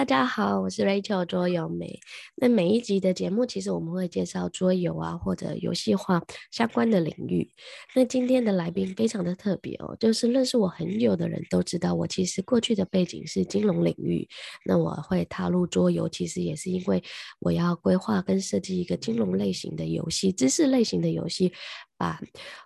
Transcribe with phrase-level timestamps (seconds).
[0.00, 2.00] 大家好，我是 Rachel 桌游美。
[2.34, 7.50] 那每一集的节目，其实我们会介绍桌游啊，或者游戏化相关的领域。
[7.94, 14.26] 那今天的来宾非常的特别哦，就是认识我很久的人都知道，我其实过去的背景是金融领域。
[14.64, 17.02] 那我会踏入桌游，其实也是因为
[17.38, 21.52] 我要规划跟设计一个金融类型的游戏，知识类型的游戏。
[22.00, 22.18] 把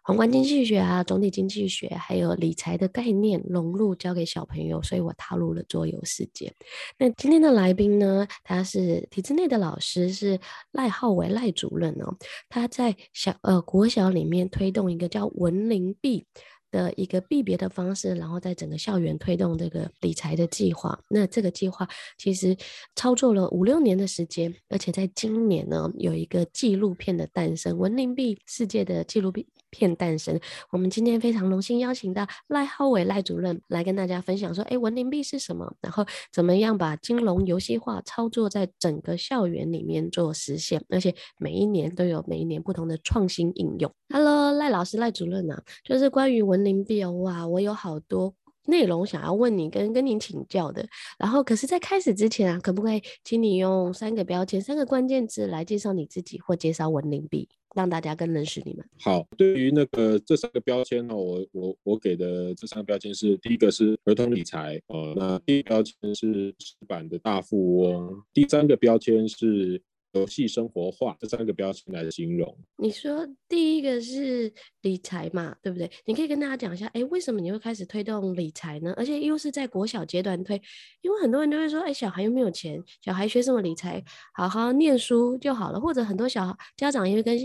[0.04, 6.54] 宏观经济学啊、总体经济学，还有理财的概念融入教给小朋友，所以我踏入了桌游世界。
[6.98, 10.38] 那今天的来宾呢，他是体制内的老师，是
[10.70, 12.16] 赖浩伟赖主任哦。
[12.48, 16.26] 他在小呃国小里面推动一个叫文林币
[16.74, 20.98] 的一个币别的方式，然后在整个校园推动这个理财的计划。
[21.08, 21.88] 那这个计划
[22.18, 22.56] 其实
[22.96, 30.38] 操作了五六年的时间，而且在今年呢，有一个纪录片的诞生，文林币世界的纪录片片诞生。
[30.70, 35.74] 我们今天非常荣幸邀请到赖浩伟赖主任来跟大家分享说，哎，文林币是什么？
[35.80, 43.92] 然后怎么样把金融游戏化操作在整个校园里面做实现，而且每一年都有每一年不同的创新应用。
[44.10, 48.32] Hello，赖老师赖主任啊，就是关于文林币哦，哇，我有好多
[48.66, 50.86] 内容想要问你跟跟您请教的。
[51.18, 58.84] 然后，可是，在开始之前啊，可不可以请你用三个标签、三个关键字来介绍你自己，或介绍文林币，让大家更认识你们？
[59.00, 69.82] 好，对于那个这三个标签呢，我我我给的这三个标签是：第一个是儿童理财，呃，那第一标签是纸板的大富翁，第三个标签是。
[70.14, 72.56] 游戏生活化这三个标签来形容。
[72.76, 75.90] 你说第一个是理财嘛，对不对？
[76.04, 78.94] 你可以跟大家讲一下，哎，为什么你会开始推动理财呢？
[78.96, 80.60] 而且又是在国小阶段推，
[81.00, 84.02] 因为很多人都会说，哎，小孩又没有钱，小孩学什么理财？
[84.34, 85.80] 好好念书就好了。
[85.80, 87.36] 或者很多小孩家长也会跟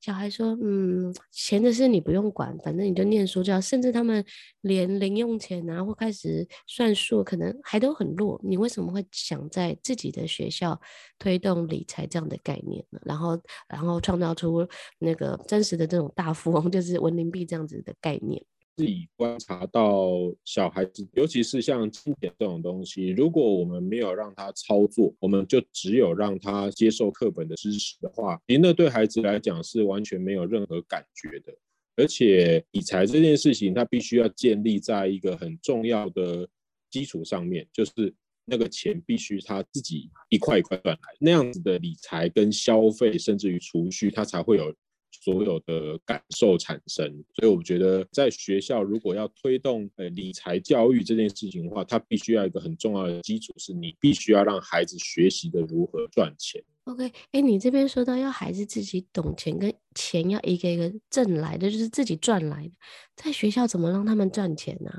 [0.00, 3.60] 小孩说，嗯，钱的事你不用管，反正你就念书就好。
[3.60, 4.22] 甚至他们
[4.60, 8.38] 连零用钱啊，或开始算数，可能还都很弱。
[8.44, 10.78] 你为什么会想在自己的学校
[11.18, 12.06] 推动理财？
[12.10, 18.44] 这样的概念，然后，然后创造出那个真实的这种大富翁， 就是文林币这样子的概念。
[18.76, 20.10] 自己观察到
[20.44, 31.54] 小孩子，尤其是像金钱这种东西，如果我们没有让他操作，我们就只有让他接受课本的知识的话，其实那对孩子来讲是完全没有任何感觉的。
[31.96, 36.48] 而且理财这件事情，它必须要建立在一个很重要的
[36.90, 38.14] 基础上面，就是。
[38.50, 44.74] 那个钱必须他自己一块一块赚来，那样子的理财跟消费，甚至于储蓄，他才会有
[45.12, 47.06] 所有的感受产生。
[47.34, 56.62] 所以我觉得，在学校如果要推动呃理财教育这件事情的话，它必须要一个很重要的基础，是你必须要让孩子学习的如何赚钱。
[56.84, 62.72] OK，哎，你这边说到要孩子自己懂钱，跟钱要一个一个挣来的，就是自己赚来的，
[63.14, 64.90] 在学校怎么让他们赚钱呢？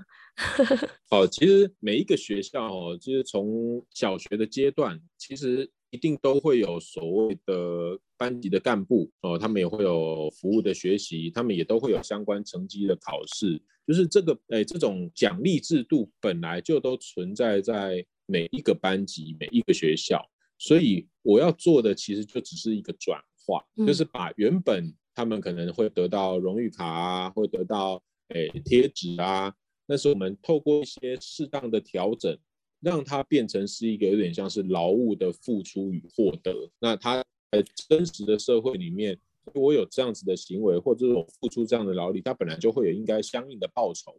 [1.09, 20.23] 好， 其实每一个学校哦，就是从小学的阶段，其实一定都会有所谓的班级的干部哦，他们也会有服务的学习，他们也都会有相关成绩的考试，就是这个哎，这种奖励制度本来就都存在在每一个班级、每一个学校，
[20.57, 29.53] 所以我要做的其实就只是一个转化，嗯、就是把原本他们可能会得到荣誉卡啊，会得到哎贴纸啊。
[29.91, 32.33] 但是我们透过一些适当的调整，
[32.79, 36.71] 让它变成是一个有点像是劳务的付出与获得。
[36.79, 37.21] 那它
[37.51, 39.19] 在真实的社会里面，
[39.53, 44.17] 我有这样子的行为，或者我付出这样的劳力，它本来就会有应该相应的报酬。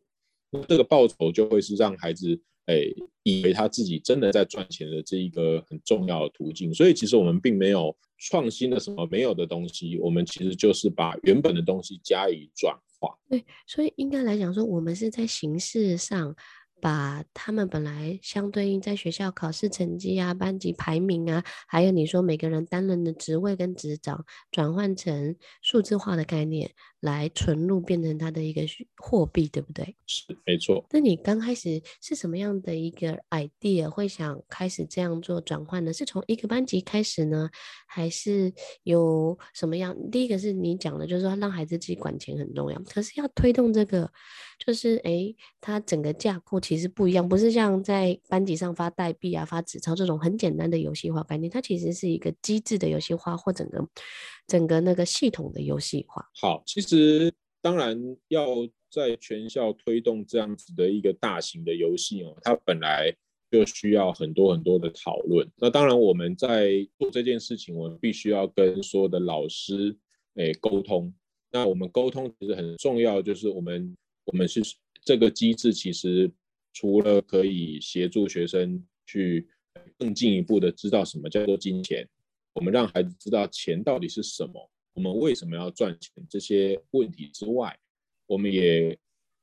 [0.50, 6.72] 那这个报酬就会是让孩子诶以为他自己真的在赚钱的这一个很重要的途径。
[6.72, 13.16] 所以其实我们并没有创新的什么没有的东西，我们其实就是把原本的东西加以转化。
[13.28, 16.34] 对，所以应该来讲说，我们是在形式上
[16.80, 26.72] 把他们本来相对应在学校考试成绩啊、班级排名啊，还有你说每个人担任的职位跟职掌，转换成数字化的概念。
[27.02, 28.62] 来存入变成它的一个
[28.96, 29.96] 货币，对不对？
[30.06, 30.84] 是，没错。
[30.90, 35.92] 那你刚开始是什么样的一个 idea 会想开始这样做转换呢？
[35.92, 37.50] 是从一个班级开始呢，
[37.86, 38.54] 还是
[38.84, 39.96] 有什么样？
[40.12, 42.80] 第一个是你讲的，就是说让孩子自己管钱很重要。
[42.82, 44.08] 可是要推动这个，
[44.64, 53.84] 就是诶，它整个架构其实不一样，不是像在班级上发代币啊、发纸钞这种很简单的游戏化概念，它其实是一个机制的游戏化或整个。
[54.46, 56.30] 整个那个系统的游戏化。
[56.34, 57.98] 好，其实当然
[58.28, 58.46] 要
[58.90, 63.14] 在全校推动这样子的一个大型的游戏哦，它本来
[63.50, 65.48] 就需要很多很多的讨论。
[65.56, 69.96] 那当然我们在做这件事情，我们必须要跟所有的老师
[70.34, 71.12] 诶沟通。
[71.50, 74.62] 那我们沟通其实很重要，就是我们我们是
[75.04, 76.30] 这个机制，其实
[76.72, 79.46] 除了可以协助学生去
[79.98, 82.08] 更进一步的知道什么叫做金钱，
[82.54, 87.76] 我们让孩子知道钱到底是什么，我们为什么要赚钱这些问题之外，
[88.26, 88.96] 我们也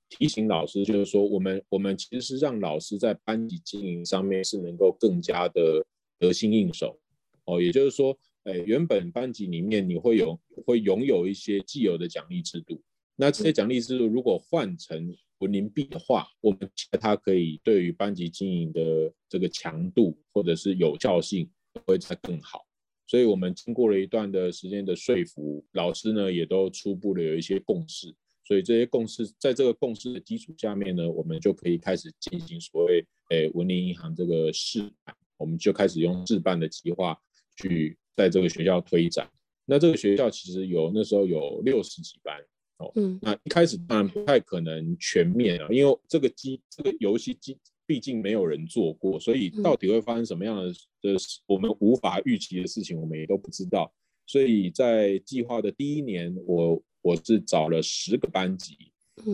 [0.09, 5.85] 提醒老师，就是说我们我们其实是让老师在班级经营上面是能够更加的
[6.19, 6.99] 得心应手
[7.45, 12.81] 哦，也就是说，哎，原本班级里面你会有会拥有一些既有的奖励制度，
[13.15, 16.59] 那这些奖励制度如果换成文林币的话，我们
[16.99, 21.49] 它可以对于班级经营的这个强度或者是有效性
[21.85, 22.65] 会再更好。
[23.09, 28.13] 所以我们经过了一段的时间的说服，老师呢也都初步的有一些共识。
[28.45, 37.17] 所以这些共识在这个共识的基础下面呢，我们就可以开始进行所谓诶文林银行这个试办，我们就开始用试办的计划
[37.57, 39.27] 去在这个学校推展。
[39.65, 42.39] 那这个学校其实有那时候有六十几班。
[42.77, 47.57] 哦，嗯，那一开始当然不太可能全面啊，因为这个机这个游戏机
[47.89, 50.71] 毕竟没有人做过，所以到底会发生什么样的
[51.01, 53.91] 的我们无法预期的事情，我们也都不知道。
[54.27, 58.77] 所以在计划的第一年，我我是找了十个班级，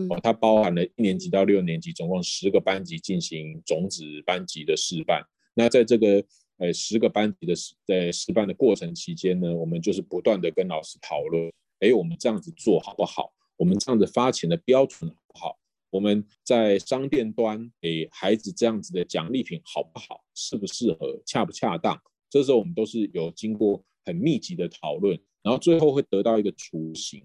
[0.08, 5.22] 哦，它包含了一年级到六年级，总共十个班级进行种子班级的示范。
[5.52, 6.24] 那在这个
[6.56, 7.52] 呃十个班级的
[7.86, 13.34] 在示范的过程期间呢，我们就是不断的跟老师讨论，哎，我们这样子做好不好？
[13.58, 15.58] 我们这样子发钱的标准好不好？
[15.90, 20.24] 我们在商店端给孩子这样子的奖励品好不好？
[20.34, 21.22] 适不适合？
[21.24, 22.00] 恰不恰当？
[22.28, 27.24] 这时候我们都是有经过很密集的讨论，然后最后会得到一个雏形，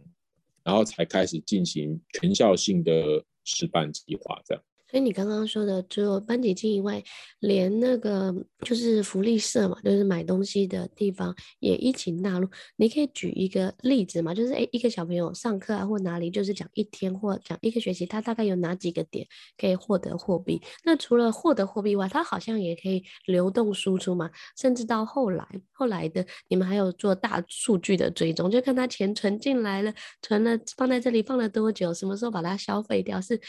[0.63, 4.63] 然后才开始进行全校性的示范计划，这样。
[4.91, 7.01] 所以你刚刚说的，除了班级经营外，
[7.39, 12.49] 连那个就是福利社嘛，就是买东西的地方也一起纳入。
[12.75, 14.33] 你可以举一个例子嘛？
[14.33, 19.25] 就是诶，一个小朋友上课啊，或哪里，就是讲一天或讲一个学期，他大概有哪几个点
[19.57, 20.61] 可以获得货币？
[20.83, 24.29] 那除了获得货币外，他好像也可以流动输出嘛。
[24.57, 33.39] 甚至到后来，后来的你们还有做大数据的追踪，就看他钱存进来了，存了放在这里放了多久，什么时候把它消费掉是。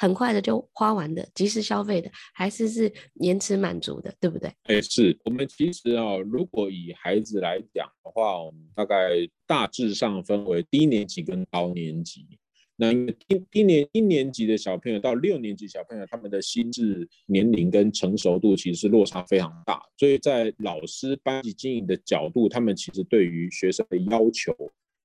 [0.00, 4.50] 很快的就花完的，及时消费的，还是是延迟满足的，对不对？
[4.62, 9.10] 哎，是我们其实啊、哦，如果以孩子来讲的话，我们大概
[9.46, 12.26] 大致上分为低年级跟高年级。
[12.76, 24.56] 那因为低低年一年级的小朋友到六年级小朋友，他们的心智年龄跟成熟度其实是落差非常大，所以在老师班级经营的角度，他们其实对于学生的要求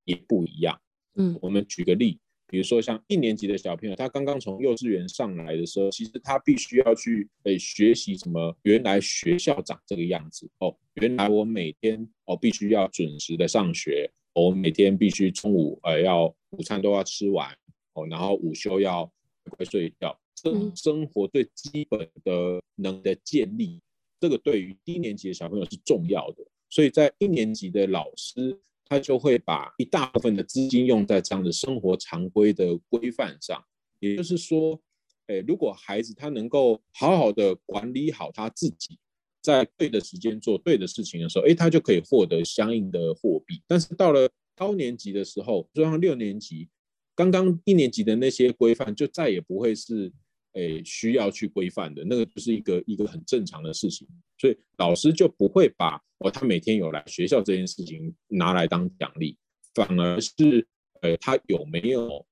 [0.05, 0.79] 也不一样。
[1.17, 2.17] 嗯，我们举个例。
[2.47, 8.55] 比如说，像一年级的小朋友，他刚刚从幼稚园上来的时候，其实他必须要去诶学习什么？
[8.61, 17.51] 原来学校长这个样子哦，原来我每天哦必须要准时的上学，我每天必须中午呃要午餐都要吃完
[17.93, 19.05] 哦，然后午休要
[19.43, 20.17] 乖乖睡觉。
[20.35, 23.81] 生生活最基本的能的建立，
[24.19, 28.59] 这个对于低年级的小朋友是重要的，所以在一年级的老师。
[28.85, 33.63] 他就会把一大部分的资金用在这样的生活常规的规范上，
[33.99, 34.79] 也就是说，
[35.27, 38.97] 诶，如果孩子他能够好好的管理好他自己，
[39.41, 43.61] 在对的时间做对的事情的时候，诶，他就可以获得相应的货币。
[43.67, 46.69] 但是到了高年级的时候，就像六年级，
[47.15, 50.11] 刚刚一年级的那些规范就再也不会是。
[50.55, 54.07] 诶，需要去规范的那个，就是一个一个很正常的事情，
[54.37, 59.37] 所以老师就不会把哦，他每天有来学校这件事情拿来当奖励，
[59.73, 60.65] 反而是，
[61.01, 62.25] 诶，他有没有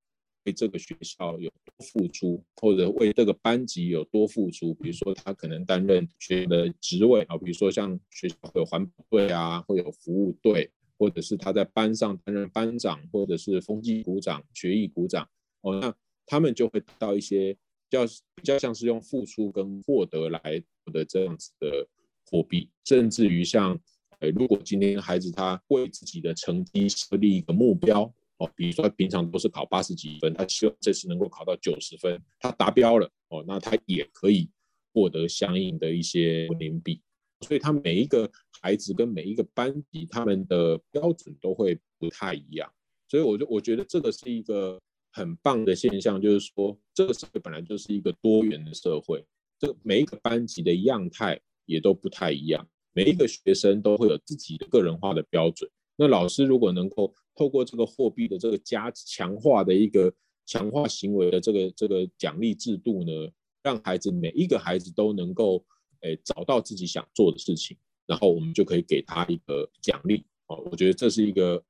[0.45, 4.73] 为这个学校有多付出，或者为这个班级有多付出？
[4.75, 15.27] 比如说他可能担任学的职位啊，比如说像学校会有环保队啊，会有服务队，或者是他在班上担任班长，或者是风纪股长、学艺股长
[15.59, 15.93] 哦，那
[16.25, 17.57] 他们就会得到一些。
[17.93, 20.41] 较比较像是用付出跟获得来
[20.91, 21.88] 的这样子的
[22.25, 23.79] 货币，甚至于像，
[24.19, 28.01] 呃，如果今天孩子他为自己的成绩设立一个目标
[28.38, 34.50] 哦，比如说平常都是考八十几分，他希望这次能够考到九十分，他达标了哦，那他也可以
[34.93, 37.01] 获得相应的一些文林币。
[37.41, 38.29] 所以他每一个
[38.62, 42.71] 孩子跟每一个班级他们的标准都会不太一样，
[43.07, 44.79] 所以我就我觉得这个是一个。
[45.15, 49.25] 很棒的现象就是说，这个社会本来就是一个多元的社会，
[49.57, 55.69] 这个每一个班级的样态也都不太一样，每一个学生都会有自己的个人化的标准。
[55.95, 60.13] 那老师如果能够透过这个货币的这个加强化的一个
[60.45, 63.12] 强化行为的这个这个奖励制度呢，
[63.63, 65.65] 让孩子每一个孩子都能够
[66.01, 70.23] 诶找到自己想做的事情，然后我们就可以给他一个奖励。
[70.47, 71.63] 哦，我觉得这是一个。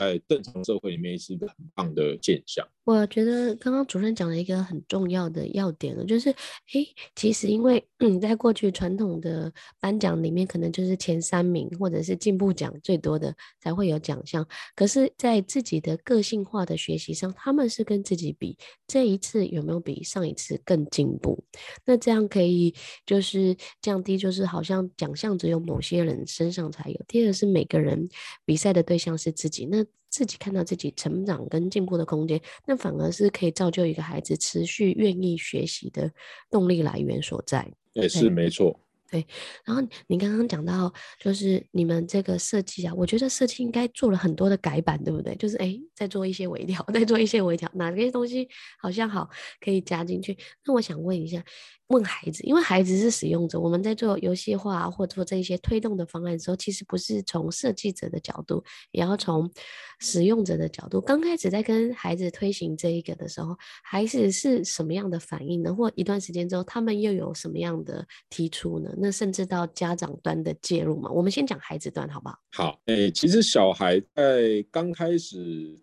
[0.00, 2.66] 在正常社会里面是一个很棒的现象。
[2.84, 14.44] 我觉得刚刚主任讲了一个很重要的要点了，就是，哎，其实因为嗯，在过去传统的颁奖里面，可能就是前三名或者是进步奖最多的才会有奖项。
[14.74, 21.44] 可是，在自己的个性化的学习上，他们是跟自己比，这一次有没有比上一次更进步？
[21.84, 27.00] 那这样可以就是降低，就是好像奖项只有某些人身上才有。
[27.06, 28.08] 第二是每个人
[28.46, 29.84] 比赛的对象是自己，那。
[30.08, 36.10] 自己看到自己成长跟进步的空间，那反而是可以造就一个孩子持续愿意学习的
[36.50, 37.70] 动力来源所在。
[37.92, 38.78] 也是没错。
[39.10, 39.26] 对，
[39.64, 45.34] 然后你刚刚讲到，就是你们这个设计啊，我觉得设计应该做了很多的改版，对不对？
[45.34, 49.28] 就是哎，再做一些微调， 再做一些微调，哪些东西好像好
[49.60, 50.38] 可以加进去？
[50.64, 51.44] 那我想问一下。
[51.90, 59.50] 问孩子，因为孩子是使用者，我们在做游戏化或做这些推动的方案的时候，其实不是从设计者的角度，也要从
[59.98, 61.00] 使用者的角度。
[61.00, 65.74] 刚开始在跟孩子推行这一个的时候，孩子是什么样的反应呢？
[65.74, 68.94] 或一段时间之后，他们又有什么样的提出呢？
[68.96, 71.10] 那甚至到家长端的介入嘛？
[71.10, 72.38] 我们先讲孩子端，好不好？
[72.52, 75.76] 好，诶、其实小孩在刚开始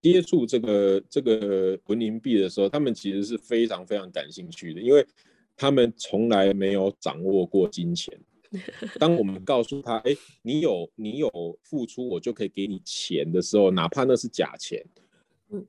[0.00, 5.06] 接触这个这个文林币的时候，他们其实是非常非常感兴趣的，因为。
[5.56, 8.18] 他们从来没有掌握过金钱。
[9.00, 14.84] 当我们告诉他：“哎，你有你有付出，我就可以给你钱的时候，哪怕那是假钱，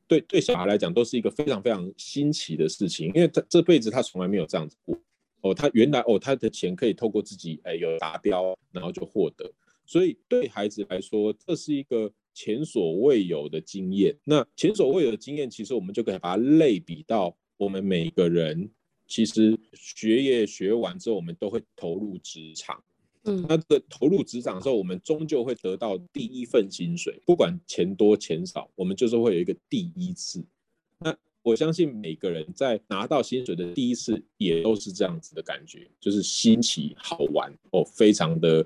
[0.05, 4.99] 对对，小孩来讲都是一个非常非常新奇的事情，因为他这辈子他从来没有这样子过。
[5.43, 9.49] 哦，他原来哦，他的钱可以透过自己哎有达标，然后就获得，
[9.85, 14.13] 所以对孩子来说，这是一个前所未有的经验。
[14.25, 18.69] 那前所未有的经验，其实我们就可以把它类比到我们每个人。”
[19.13, 22.83] 其实学业学完之后，我们都会投入职场。
[23.25, 30.43] 嗯，那个投入职场之后，我们终究会得到第一份薪水，不管钱多钱少，我们就是会有一个第一次。
[30.97, 38.65] 那我相信每个人在拿到薪水的第一次，也都是这样子的感觉，就是新奇好玩哦，非常的。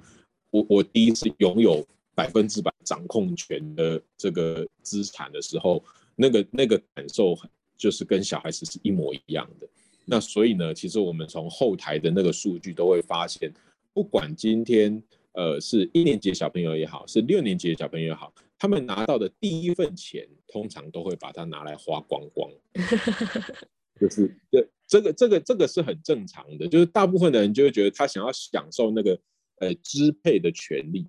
[0.52, 1.86] 我我第一次拥有
[2.16, 5.84] 百分之百掌控权的这个资产的时候，
[6.16, 7.38] 那个那个感受，
[7.76, 9.68] 就是跟小孩子是一模一样的。
[10.10, 13.54] 那所以呢，其实我们从后台的那个数据都会发现，
[13.94, 22.50] 不管今天呃是一年级的小朋友也好，是六年级的小朋友也好，他们拿到的第一份钱，通常都会把它拿来花光光，
[24.00, 29.20] 就是这这个这个这个是很正常的，就是大部分的人就会觉得他想要享受那个
[29.60, 31.06] 呃支配的权利，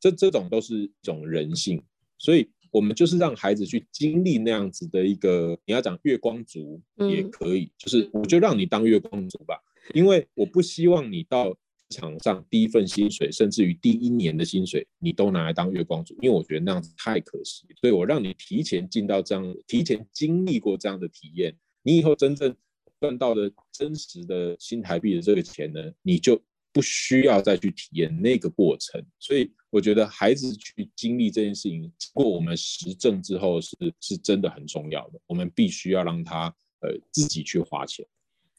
[0.00, 1.82] 这这种都是一种人性，
[2.16, 2.48] 所以。
[2.70, 9.58] 我们就是让孩子去经历那样子的一个，你要讲月光族也可以，嗯、就是我就让你当月光族吧，
[9.94, 11.56] 因为我不希望你到
[11.90, 17.66] 场上第一份薪水，甚至于第一年的薪水，你都拿来当月光族，因为我觉得那样子太可惜。
[17.80, 22.54] 所以我让你提前进到这样，提前经历过这样的体验，你以后真正
[23.00, 26.38] 赚到的真实的新台币的这个钱呢，你就
[26.72, 29.04] 不需要再去体验那个过程。
[29.18, 29.50] 所以。
[29.70, 35.20] 我觉得孩子去经历这件事情，经过我们实证之后是，是是真的很重要的。
[35.26, 36.46] 我们必须要让他
[36.80, 38.02] 呃自己去花钱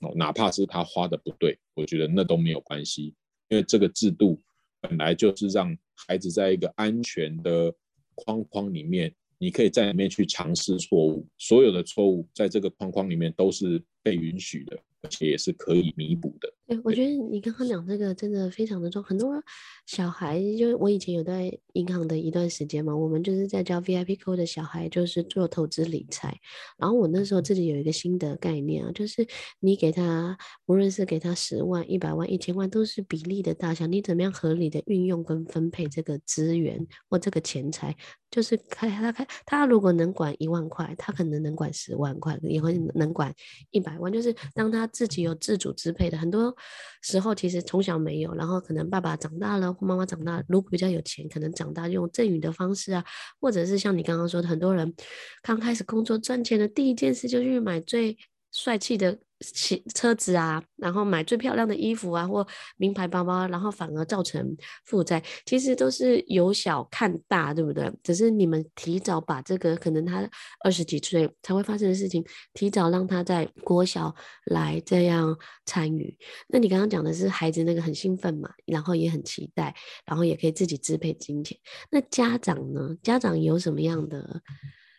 [0.02, 3.16] 哦，哪怕是他花的不对，我觉得那都没有关系，
[3.48, 4.40] 因为这个制度
[4.80, 7.74] 本来就是让孩子在一个安全的
[8.14, 14.80] 框框里面，你可以在里面去尝试错误，所有的错误在这个框框里面都是被允许的。
[15.02, 16.54] 而且也是可以弥补的。
[16.70, 19.02] 对，我觉得你刚刚讲这个真的非常的重。
[19.02, 19.44] 很多
[19.88, 26.38] 小孩，就我以前有在银行的一段时间嘛，我们就是在教 VIP Code 的小孩，就是做投资理财。
[26.78, 29.26] 然后我那时候自己有一个新的概念啊，就是
[29.60, 33.88] 你给他，无论是给他十万、一百万、一千万，都是比例的大小。
[33.88, 37.96] 你怎么样合理的运用跟分配这个资源或这个钱财？
[38.30, 43.34] 就是开他开，他如果能管一万块，他可能能管十万块，也会能管
[43.72, 44.14] 一百万。
[44.14, 46.56] 就是当他自己有自主支配的，很多
[47.02, 53.04] 时候其实从小没有，然后可能爸爸长大了或妈妈长大，如果比较有钱，可能长大用赠与的方式啊，
[53.40, 54.94] 或者是像你刚刚说的，很多人
[55.42, 58.18] 刚开始工作赚钱的第一件事就去买最
[58.52, 59.20] 帅气的。
[59.42, 62.46] 骑车子啊，然后买最漂亮的衣服啊，或
[62.78, 64.56] 名牌包包，然后反而造成
[64.86, 65.24] 负债。
[65.46, 67.92] 其实都是由小看大，对不对？
[68.04, 70.30] 只是你们提早把这个可能他
[70.64, 74.14] 二十几岁才会发生的事情，提早让他在国小
[74.46, 76.18] 来这样参与。
[76.48, 79.74] 那你刚刚讲的是孩子那个很兴奋嘛，然后也很期待，
[80.06, 81.58] 然后也可以自己支配金钱。
[81.90, 82.96] 那家长呢？
[83.02, 84.42] 家长有什么样的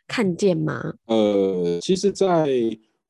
[0.09, 0.95] 看见吗？
[1.07, 2.49] 呃，其实，在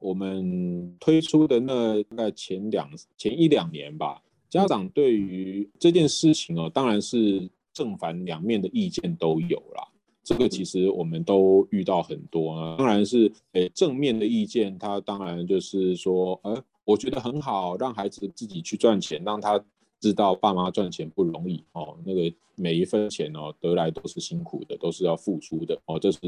[0.00, 9.86] 我们推出的那大概前两前一两年吧，家长对于这件事情哦，当然是正反两面的意见都有啦。
[10.22, 12.76] 这个其实我们都遇到很多啊。
[12.76, 19.62] 当然是，诶，正面的意见，他当然就是说，呃，我觉得很好，让孩子自己去赚钱，让他
[19.98, 21.96] 知道爸妈赚钱不容易哦。
[22.04, 25.98] 那个每一分钱哦，得来都是辛苦的，都是要付出的哦。
[25.98, 26.18] 这是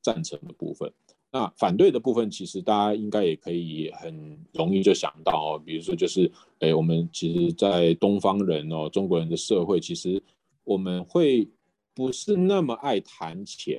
[0.00, 0.92] 赞成的部分。
[1.30, 6.30] 那反对的部分，其实大家应该也可以很容易就想到哦，比如说就是，
[6.60, 10.22] 诶，我们其实，在东方人哦，中国人的社会，其实
[10.64, 11.46] 我们会
[11.94, 13.78] 不是那么爱谈钱，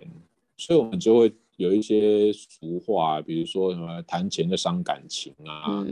[0.58, 5.84] 所以我们就会有一些俗话，比如说什么谈钱就伤感情啊，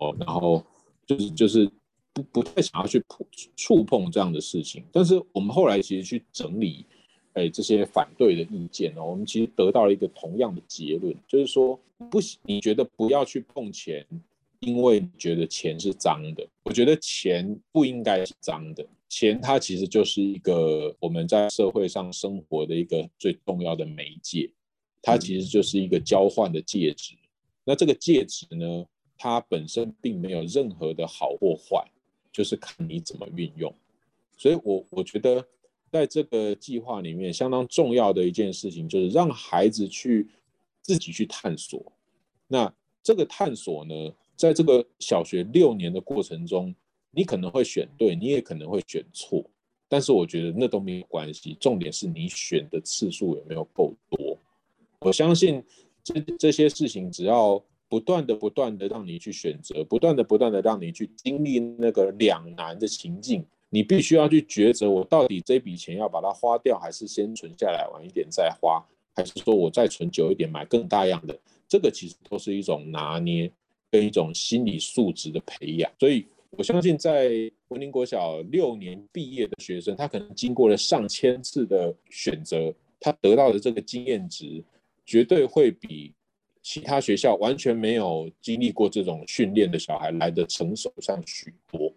[0.00, 0.62] 哦，然后
[1.06, 1.70] 就是就是
[2.12, 6.84] 不不太想要去触触碰这样的事情，但是我们后来其实去整理。
[7.38, 11.78] 哎，这些反对的意见呢，我们其实得到了一个同样的结论，就是说
[12.10, 14.04] 不，你觉得不要去碰钱，
[14.58, 16.44] 因为你觉得钱是脏的。
[16.64, 24.50] 我觉得钱不应该是脏的，钱它其实就是一个我们在社会上生活的一个最重要的媒介，
[25.00, 27.14] 它其实就是一个交换的介质。
[27.64, 28.84] 那这个介质呢，
[29.16, 31.88] 它本身并没有任何的好或坏，
[32.32, 33.72] 就是看你怎么运用。
[34.36, 35.46] 所以我我觉得。
[35.90, 40.28] 在这个计划里面，相当重要的一件事情就是让孩子去
[40.82, 41.80] 自己去探索。
[42.46, 46.74] 那这个探索呢，在这个小学六年的过程中，
[47.10, 49.44] 你可能会选对，你也可能会选错，
[49.88, 51.56] 但是我觉得那都没有关系。
[51.58, 54.36] 重点是你选的次数有没有够多。
[55.00, 55.62] 我相信
[56.02, 63.44] 这这些事情，只要不断的、不断的让你去选择，不断的、不断的让你去经历那个两难的情境。
[63.70, 68.82] 你必须要去抉择，我到底这笔钱要把它花掉，还是先存下来晚一点再花，
[69.14, 71.38] 还是说我再存久一点买更大样的？
[71.68, 73.52] 这个其实都是一种拿捏
[73.90, 75.92] 跟一种心理素质的培养。
[76.00, 77.30] 所以我相信，在
[77.68, 84.64] 文林国小六年毕业的学生，他可能经过了上千次的选择，他得到的这个经验值，
[85.04, 86.14] 绝对会比
[86.62, 91.92] 其他学校完全没有经历过这种训练的小孩来得成熟上许多。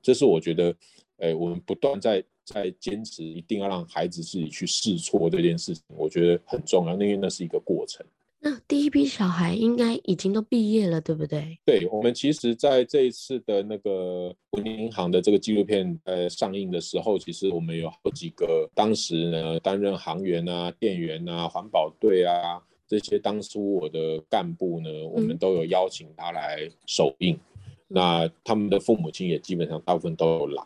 [0.00, 0.72] 这是我觉得。
[1.18, 8.04] 哎，我们不断在在坚持，一定要让孩子自己去试错这件事情，我觉得很重要，因为那是一个过程。
[8.38, 11.58] 那第一批小孩应该已经都毕业了，对不对？
[11.64, 27.34] 对，我们其实在这一次的那个国民银行的这个纪录片呃上映的时候，其实我们有好几个当时呢担任行员啊、店员啊、环保队啊这些当初我的干部呢，我们都有邀请他来首映。
[27.34, 27.40] 嗯、
[27.88, 30.62] 那他们的父母亲也基本上大部分都有来。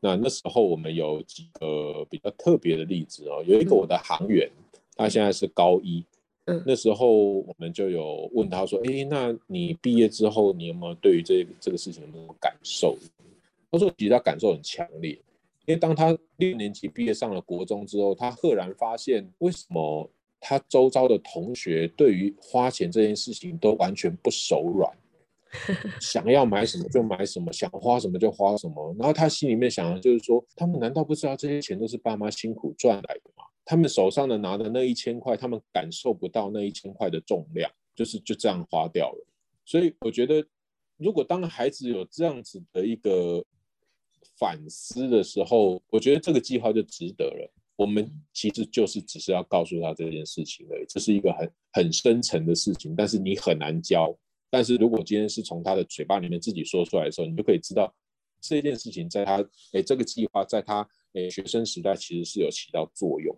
[0.00, 4.48] 那那时候我们有几个比较特别的例子哦，有一个我的行员，
[4.94, 6.04] 他现在是高一，
[6.44, 12.96] 嗯，那时候我们就有问他说，哎，那你毕业之后，你有没有对于这这个事情有没有感受？
[13.70, 15.10] 他说，其实他感受很强烈，
[15.66, 20.08] 因为当他六年级毕业上了国中之后，他赫然发现，为什么
[20.40, 24.90] 他周遭的同学对于花钱这件事情都完全不手软。
[26.00, 28.94] 想要买什么就买什么，想花什么就花什么。
[28.98, 33.44] 然后他心里面想的就是说，他们难道不知道这些钱都是爸妈辛苦赚来的吗？
[33.64, 39.26] 他们手上的拿的那一千块，他们感受不到那一千块的重量，就是就这样花掉了。
[39.64, 40.42] 所以我觉得，
[40.96, 43.44] 如果当孩子有这样子的一个
[44.38, 47.52] 反思的时候，我觉得这个计划就值得了。
[47.76, 54.16] 我们其实就是只是要告诉他这件事情而已，这是一个很很深层的事情，但是你很难教。
[54.50, 57.94] 但是如果今天是从他的嘴巴里面自己说出来的时候，你就可以知道
[58.40, 63.34] 这件事情在他诶这个计划在他诶学生时代其实是有起到作用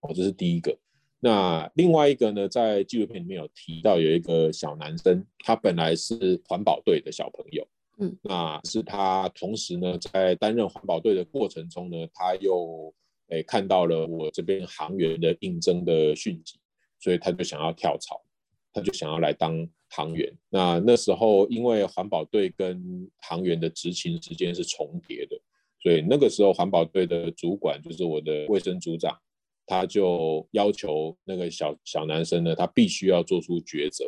[0.00, 0.76] 哦，这是第一个。
[1.20, 12.92] 那另外一个呢，在纪录片里面有提到有一个小男生，他本来是环保队的小朋友，嗯，那是他同时呢在担任环保队的过程中呢，他又
[13.28, 16.58] 诶看到了我这边航员的应征的讯息，
[16.98, 18.20] 所以他就想要跳槽。
[18.72, 25.36] 他就想要来当行员，那那时候因为环保队跟行员的执勤时间是重叠的，
[25.82, 29.18] 所以那个时候环保队的主管就是我的卫生组长，
[29.66, 34.04] 他就要求那个小小男生呢，他必须要做出抉择，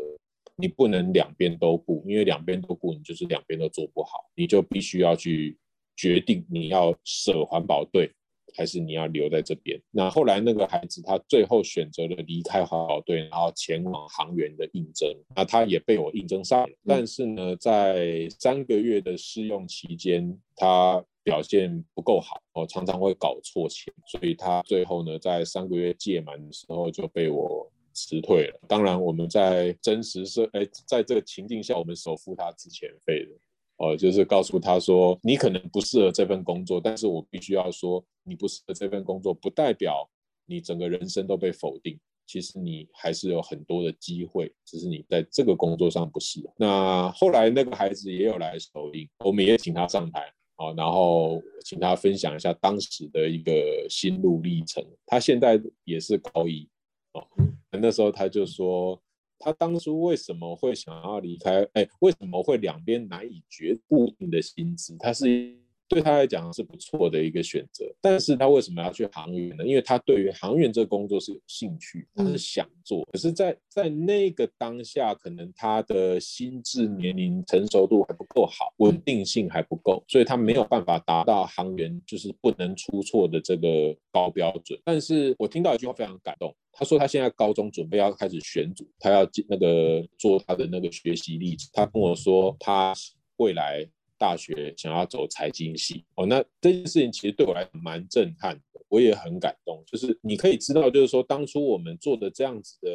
[0.56, 5.58] 你不能两边都顾，因为两边都顾，你就是两边都做不好，你就必须要去
[5.96, 8.12] 决定你要舍环保队。
[8.56, 9.80] 还是你要留在这边？
[9.90, 15.08] 那后来那个孩子他最后选择了离开环保队，然后前往航员的应征。
[15.34, 28.60] 那他也被我应征上了，但是呢，在三个月的试用期间，他表现不够好哦，常常会搞错钱，所以他最后呢，在三个月届满的时候就被我辞退了。
[28.66, 33.30] 当然，我们在真实是哎，在这个情境下，我们首付他资遣费的。
[33.76, 40.08] 哦，就是告诉他说，你可能不适合这份工作，但是我必须要说，你不适合这份工作，不代表
[40.46, 41.98] 你整个人生都被否定。
[42.24, 46.54] 其实你还是有很多的机会，只是你在这个工作上不适合。
[46.56, 50.20] 那后来那个孩子也有来首映，我们也请他上台，
[50.54, 53.52] 啊，然后请他分享一下当时的一个
[53.90, 54.82] 心路历程。
[55.04, 56.66] 他现在也是高一，
[57.12, 57.26] 哦，
[57.72, 58.98] 那时候他就说，
[59.42, 61.66] 他当初为什么会想要离开？
[61.72, 64.96] 哎，为什么会两边难以决固定的薪资？
[64.98, 65.62] 他是。
[65.92, 69.66] 对他来讲是不错的一个选择，但是他为什么要去航员呢？
[69.66, 73.05] 因为他对于航员这个工作是有兴趣，他是想做。
[73.12, 84.81] 可是在，在在那个当下，可能他的心智年龄成熟度还不够好，稳定性还不够，所以他没有办法达到航员就是不能出错的这个高标准。
[84.85, 91.68] 但是我听到一句话非常感动，他说他现在高中准备要开始选组，他要那个做他的那个学习历程。
[91.74, 92.94] 他跟我说他
[93.37, 93.87] 未来。
[94.22, 99.82] 大学想要走财经系哦，那这件事情其实对我来讲蛮震撼的，我也很感动。
[99.85, 102.88] 就是你可以知道，就是说当初我们做的这样子的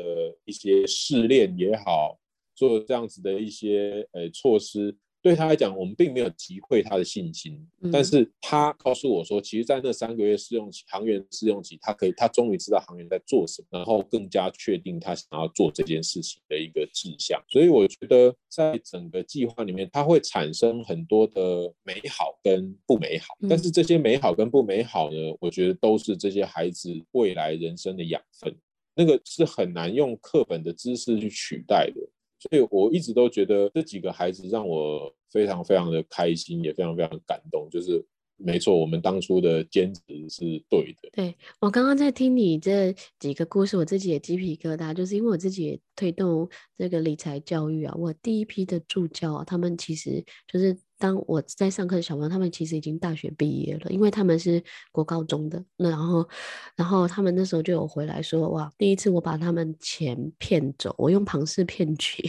[0.45, 2.17] 一些试炼也好，
[2.55, 4.95] 做这样子的一些呃措施。
[5.21, 7.59] 对他来讲，我们并没有击溃他的信心，
[7.91, 17.43] 但是他告诉我说，其实，在那三个月试用期，航员试用期，他可以，他终于知道航员在做什么，然后更加确定他想要做这件事情的一个志向。
[17.49, 28.55] 所以，我觉得在整个计划里面，它会产生很多的美好跟不美好，但是这些美好跟不美好呢，我觉得都是这些孩子未来人生的养分，
[28.95, 32.01] 那个是很难用课本的知识去取代的。
[32.39, 37.67] 所以我一直都觉得这几个孩子让我非常非常的开心，也非常非常的感动。
[37.71, 38.05] 就是
[38.37, 41.09] 没错，我们当初的坚持是对的。
[41.11, 46.47] 对，我刚刚在听你这几个故事，我自己也鸡皮疙瘩，就是因为我自己也推动
[46.77, 47.95] 这个理财教育啊。
[47.97, 50.77] 我第一批的助教啊，他们其实就是。
[50.99, 55.63] 当我在上课的小朋友，他们其实已经大学毕业了，因为他们是国高中的。
[55.75, 56.27] 那然后，
[56.75, 62.23] 然后他们那时候就有回来说：“哇，第一次我把他们钱骗走，我用庞氏骗局、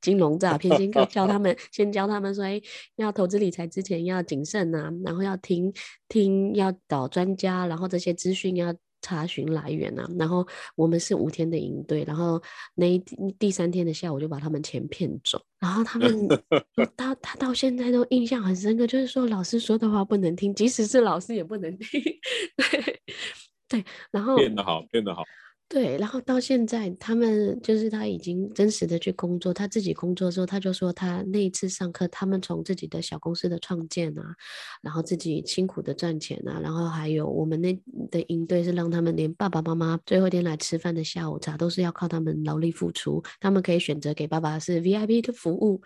[0.00, 2.60] 金融诈骗，先教他们，先教他们说，哎，
[2.96, 5.72] 要投资理财之前要谨慎啊，然后要听
[6.08, 8.74] 听，要找专家，然后这些资讯要。”
[9.06, 12.42] 查询来源啊，然后我们是五天的营队，然后
[12.74, 12.98] 那一
[13.38, 16.28] 第三天的下午就把他们钱骗走，然后他们
[16.96, 22.02] 他 他到现在都印象很深刻，就是说老师说的话不能听，即使是老师也不能听，
[22.58, 23.00] 对
[23.68, 25.22] 对，然后变得好，变得好。
[25.68, 34.22] 对，然后到现在，他们就是他已经真实的去工作，他自己工作的时候，他就说他那一次上课，他们从自己的小公司的创建啊，
[34.80, 37.76] 然后自己辛苦的赚钱啊，然后还有我们那
[38.12, 45.82] 的营队是让他们连爸爸妈妈最后一天来吃饭的下午茶都是要靠他们劳力付出，他们可以选择给爸爸是 VIP 的服务，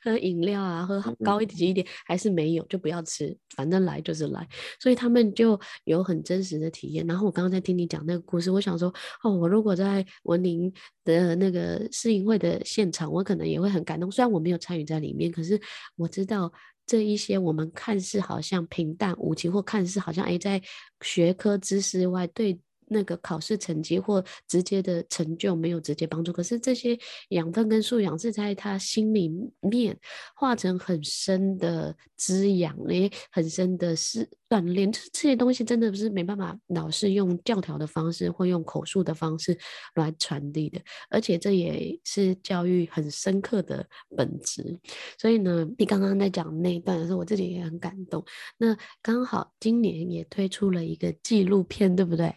[0.00, 4.46] 喝饮料啊，喝高一级一点，还是没有就不要吃，反正来就是来，
[4.78, 7.04] 所以他们就有很真实的体验。
[7.04, 8.94] 然后我刚刚在听你讲那个故事，我想说。
[9.22, 10.72] 哦，我如果在文林
[11.04, 14.10] 的那个试营会的现场，我可能也会很感动。
[14.10, 15.60] 虽然我没有参与在里面，可是
[15.96, 16.52] 我知道
[16.86, 20.60] 这一些我们看似好像平淡无奇，或看似好像哎，在
[21.00, 22.58] 学科知识外对。
[22.90, 26.98] 那个考试成绩或直接的成就没有直接帮助，可是这些
[27.30, 29.98] 养分跟素养是在他心里面
[30.34, 34.90] 化成很深的滋养，诶，很深的是锻炼。
[34.90, 39.56] 这这些东西真的不是没办法老是用教条的方式或用口述的方式
[39.94, 44.78] 来传递的，而且这也是教育很深刻的本质。
[45.18, 48.24] 所以呢，你刚刚在讲那一段的时候，我自己也很感动。
[48.56, 52.34] 那刚好今年也推出了一个纪录片，对不对？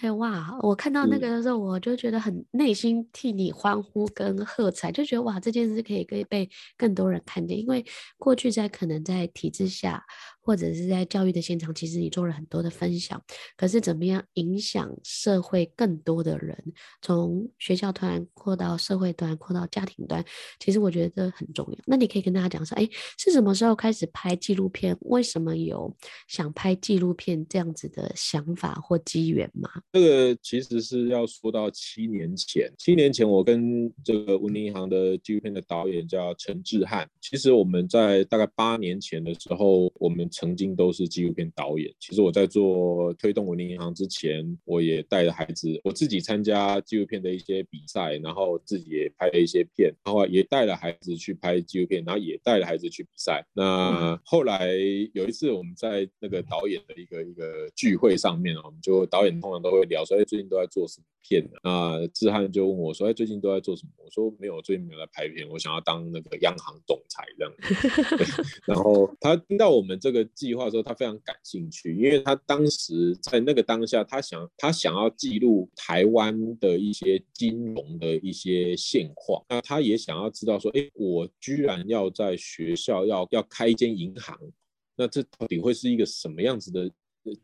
[0.00, 0.58] 哎哇！
[0.62, 7.84] 我看到那个的时候，我就觉得很内心替你欢呼跟喝彩，就觉得哇，这件事可以可以被更多人看见，因为
[8.18, 10.04] 过去在可能在体制下。
[10.44, 13.18] 或者是在教育的现场，其实你做了很多的分享，
[13.56, 16.54] 可是怎么样影响社会更多的人，
[17.00, 20.22] 从学校端扩到社会端，扩到家庭端，
[20.60, 21.78] 其实我觉得这很重要。
[21.86, 22.86] 那你可以跟大家讲说，哎，
[23.18, 24.94] 是什么时候开始拍纪录片？
[25.00, 25.96] 为什么有
[26.28, 29.70] 想拍纪录片这样子的想法或机缘吗？
[29.92, 40.28] 这个其实是要说到七年前，七年前我跟这个文林银行的纪录片的导演叫陈志汉，其实我们在大概八年前的时候，我们。
[40.34, 41.94] 曾经都是纪录片导演。
[42.00, 53.46] 其实我在做推动文林银行之前，我也带着孩子，我自己参加纪录片的一些比赛，然后自己也拍了一些片，然后也带了孩子去拍纪录片，然后也带了孩子去比赛。
[53.52, 54.68] 那后来
[55.12, 61.60] 有一次我们在那个导演的一个一个聚会上面，我们就导演通常都会聊说，哎，最近都在做什么片呢？
[61.62, 63.92] 那志汉就问我说，哎，最近都在做什么？
[64.04, 68.42] 我说没有，最近没有在拍片，我想要当那个央行总裁这样子。
[68.66, 70.23] 然后他听到我们这个。
[70.34, 84.38] 计划的时候，他非常感兴趣，因为他当时在那个当下，他想他想要记录台湾的一些金融的一些现况，那他也想要知道说，哎，我居然要在学校要要开一间银行，
[84.96, 86.90] 那这到底会是一个什么样子的？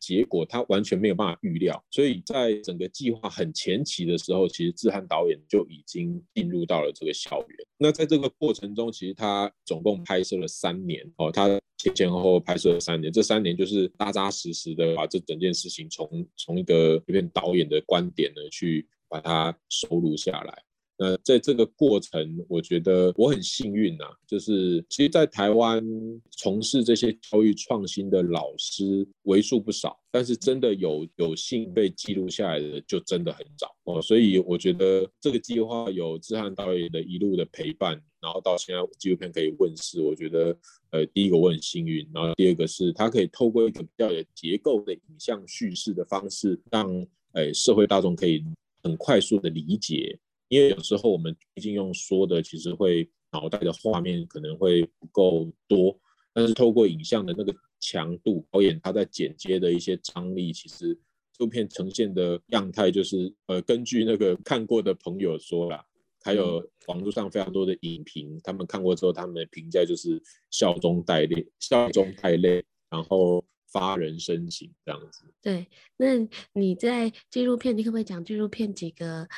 [0.00, 7.58] 结果他完全没有办法预料，所以在整个计划很前期的时候，其实志汉导演就已经进入到了这个校园。
[7.78, 20.62] 那在这个过程中，其实他总共拍摄了三年哦，他前前后后拍摄了三年，这三年就是扎扎实实的把这整件事情从从一个一片导演的观点呢去把它收录下来。
[21.02, 25.82] 那在这个过程，我觉得我很幸运呐、啊，就是其实，在台湾
[26.30, 34.02] 从事这些教育创新的老师为数不少，但是真的有有幸被记录下来的就真的很少哦。
[34.02, 40.54] 所以我觉得这个计划有志汉导演的一路的陪伴，然后到现在纪录片可以问世，我觉得
[40.90, 46.86] 呃，第一个我很幸运，然后第二个是它可以透过一个比较有结构的影像叙事的方式，让
[47.32, 48.44] 呃社会大众可以
[48.82, 50.18] 很快速的理解。
[50.50, 55.96] 因为有时候我们毕竟用说的，其实会脑袋的画面可能会不够多，
[56.34, 60.92] 但是透过影像的那个强度，导演他在剪接的一些张力，其实
[61.32, 65.86] 这部片呈现的样态就是，呃，根据那个看过的朋友说啦，
[66.24, 75.32] 还有网络上非常多的影评，他们看过之后，他们的评价就是笑中带泪，笑中带泪，然后发人深省这样子。
[75.40, 79.28] 对，那你在纪录片，你可不可以讲纪录片几个？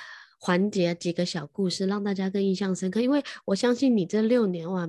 [0.44, 3.00] 环节几个小故事，让大家更印象深刻。
[3.00, 4.88] 因为我相信你这六年哇，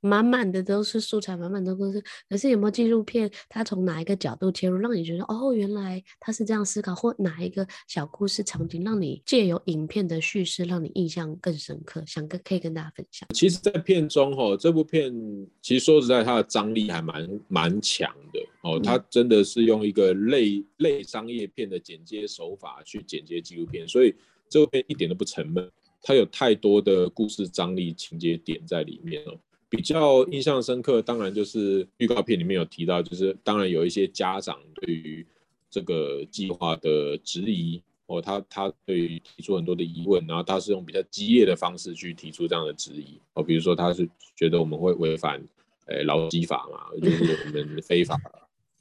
[0.00, 2.00] 满满的都是素材，满满的故事。
[2.28, 12.00] 可是有没有纪录片，它从哪一个角度切入，让你觉得哦，原来他是这样思考，或哪一个小故事场景，让你借由影片的叙事，让你印象更深刻？
[12.06, 13.28] 想跟可以跟大家分享。
[13.34, 15.12] 其实，在片中哈，这部片
[15.60, 18.78] 其实说实在，它的张力还蛮蛮强的哦。
[18.80, 24.14] 它真的是用一个类类商业片的剪接手法去剪接纪录片，所以。
[24.48, 25.70] 这部片一点都不沉闷，
[26.02, 29.38] 它有太多的故事张力、情节点在里面哦。
[29.68, 35.26] 比较印象深刻，当然就是预告片里面有提到，就是当然有一些家长对于
[35.68, 45.42] 这个计划的质疑哦，他他对于提出很多的疑问，然后他是用比较激烈的方式去提出这样的质疑哦，比如说他是觉得我们会违反
[45.86, 48.16] 诶劳基法嘛，就是我们非法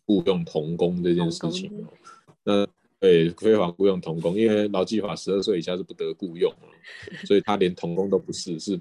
[0.06, 1.93] 雇佣童工这件事情哦，
[2.43, 2.67] 那。
[3.03, 6.49] 对，非法雇佣童工，因为劳基法十二岁以下是不得雇佣，
[7.25, 8.79] 所以他连童工都不是，是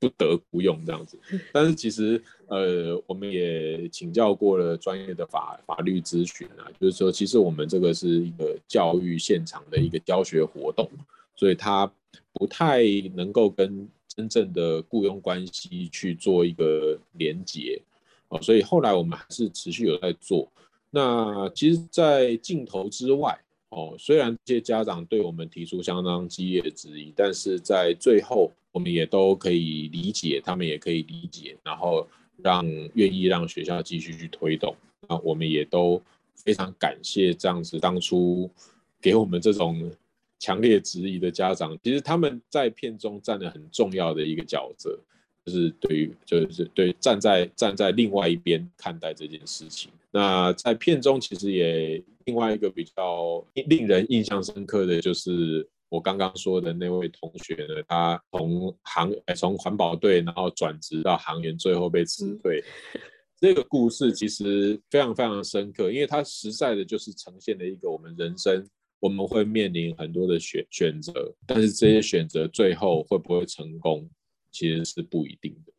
[0.00, 1.16] 不得雇佣这样子。
[1.54, 10.90] 但是其实，呃，我们也请教过了专业的法法律咨询啊，就是说，其实我们这个是一个教育现场的一个教学活动，
[11.36, 11.88] 所以他
[12.32, 12.82] 不太
[13.14, 17.80] 能够跟真正的雇佣关系去做一个连接，
[18.30, 20.50] 哦，所以后来我们还是持续有在做。
[20.90, 23.36] 那其实，在镜头之外，
[23.74, 32.06] 哦，虽然这些家长对我们提出相当激烈的质疑，但是在最后，我们也都可以理解，他们也可以理解，然后
[32.36, 34.74] 让愿意让学校继续去推动。
[35.08, 36.00] 那我们也都
[36.36, 38.48] 非常感谢这样子当初
[39.02, 39.90] 给我们这种
[40.38, 44.98] 强烈质疑的家长，其实他们在片中占了很重要的一个角色。
[45.44, 49.90] 就是对于，就是对站在站在另外一边看待这件事情。
[50.10, 62.62] 那在片中其实也另外一个比较令人印象深刻的就是我刚刚说的那位同学呢，他从航从环保队然后转职到航员，最后被辞退。
[63.40, 68.66] 这个故事其实非常非常深刻，因为它实在的就是呈现了一个我们人生
[69.00, 71.12] 我们会面临很多的选选择，
[71.46, 74.08] 但是这些选择最后会不会成功？
[74.50, 75.72] 其实是不一定的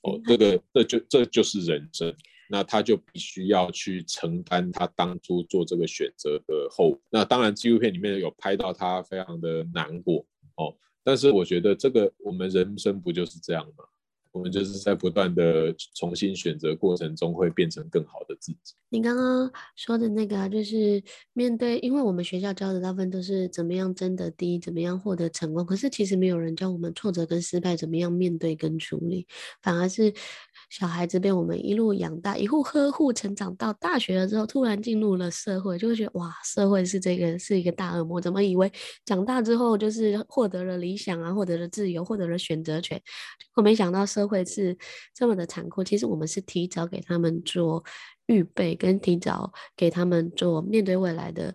[0.00, 2.08] 哦，这个这就这就是人生，
[2.48, 7.00] 那他就必须要去承担他当初做这个选择的后果。
[7.10, 10.24] 那当然，纪录片里面有拍到他非常的难过
[10.56, 13.84] 哦，但是我觉得这个我们人生不就是这样吗？
[14.32, 18.74] 我们就是在不断的重新选择过程中，会变成更好的自己。
[18.94, 21.02] 你刚刚说的那个啊，就是
[21.32, 29.26] 面对，因为我们学校教的大部分都是怎么样争得第一，怎么样获得成功，可是其实没有人教我们挫折跟失败怎么样面对跟处理，
[29.60, 30.14] 反而是。
[30.70, 38.20] 小孩子被我们一路养大，一路呵护成长到大学了之后，突然进入了社会，就会觉得哇，社会是这个是一个大恶魔。
[38.20, 38.72] 怎么以为
[39.04, 43.00] 长大之后就是获得了理想啊，获得了自由，获得了选择权？
[43.54, 44.76] 我没想到社会是
[45.14, 45.84] 这么的残酷。
[45.84, 47.84] 其实我们是提早给他们做
[48.26, 51.54] 预备跟提早给他们做面对未来的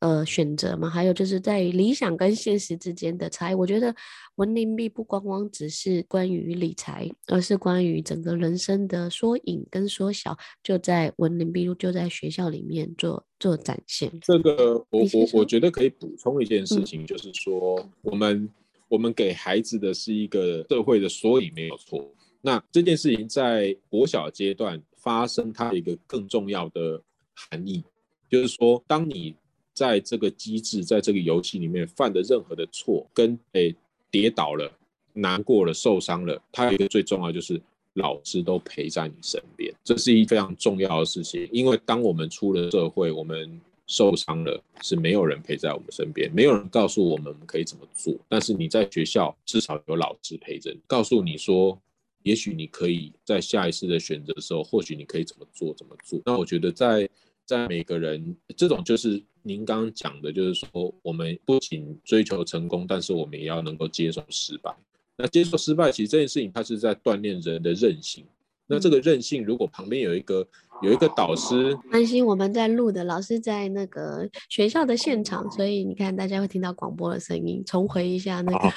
[0.00, 3.54] 呃选择嘛，还有就是在理想跟现实之间的差异。
[3.54, 3.94] 我觉得
[4.36, 14.10] 文林币不光光只是关于理财，而是关于整个人生的缩影跟缩小，就在文林币就在学校里面做做展现。
[14.20, 18.50] 这个我我我觉得可以补充一件事情，就是说我们、嗯、
[18.88, 22.12] 我们给孩子的是一个社会的缩影，没有错。
[22.42, 27.00] 那这件事情在国小阶段发生，它有一个更重要的
[27.34, 27.82] 含义，
[28.28, 29.34] 就是说，当你
[29.72, 33.74] 在这个机制，在这个游戏里面犯的任何的错，跟诶
[34.10, 34.70] 跌倒了、
[35.14, 37.60] 难过了、受伤了，它有一个最重要就是
[37.94, 41.48] 老师都陪在你身边，这是一非常重要的事情。
[41.50, 48.14] 因为当我们出了社会，我们受伤了，是没有人陪在我们身边，没有人告诉我们可以怎么做。
[48.28, 51.78] 但是你在学校至少有老师陪着，告诉你说。
[52.22, 56.20] 也许你可以在下一次的选择的时候，或许你可以怎么做怎么做。
[56.24, 57.08] 那我觉得在
[57.46, 64.74] 在每个人这种就是您刚刚讲的，就是说我们不仅追求成功，但是我们也要能够接受失败。
[65.16, 68.24] 那接受失败，其实这件事情它是在锻炼人的韧性。
[68.66, 70.46] 那这个韧性，如果旁边有一个
[70.82, 78.74] 有一个导师，安心，我们在录的，老师在那个学校的现场，所以你看大家会听到广播的声音，重回一下那个、啊、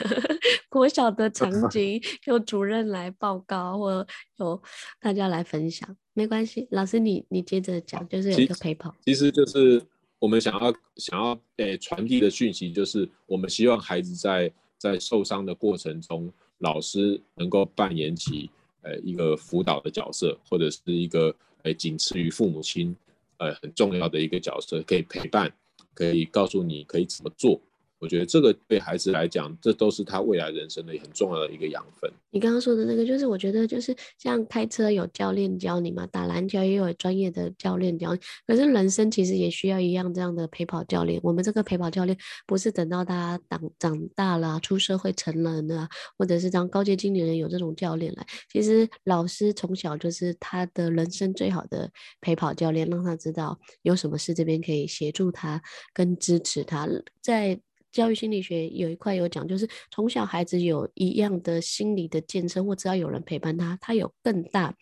[0.70, 4.06] 国小的场景，有主任来报告，或
[4.38, 4.62] 有
[5.00, 9.82] 大家来分享，没关系，老师你你接着讲，就是有一个陪跑，其实就是
[10.20, 18.50] 我们想要想要诶传递的讯息，就是我们希望孩子在在受伤的过程中，老师能够扮演起。
[18.86, 22.96] 呃，一个辅导的角色，或者是一个呃，仅次于父母亲，
[23.38, 25.52] 呃，很重要的一个角色，可以陪伴，
[25.94, 27.60] 可以告诉你可以怎么做。
[28.04, 32.12] 我觉得这个对孩子来讲，这都是他未来人生的很重要的一个养分。
[32.32, 38.20] 你刚刚说的那个，就是我觉得就是像开车有教练教你嘛，打篮球也有专业的教练教你。
[38.46, 41.18] 可是人生其实也需要一样这样的陪跑教练。
[41.24, 45.88] 我们这个陪跑教练不是等到他长长大了、出社会成人了，
[46.18, 48.28] 或者是当高阶经理人有这种教练来。
[48.52, 51.90] 其实老师从小就是他的人生最好的
[52.20, 55.62] 陪跑教练，让他知道有什么事这边可以协助他
[55.94, 56.86] 跟支持他
[57.22, 57.58] 在。
[57.94, 64.76] 教育心理学有一块有讲，就是从小孩子有一样的心理的建设，或只要有人陪伴他，他有更大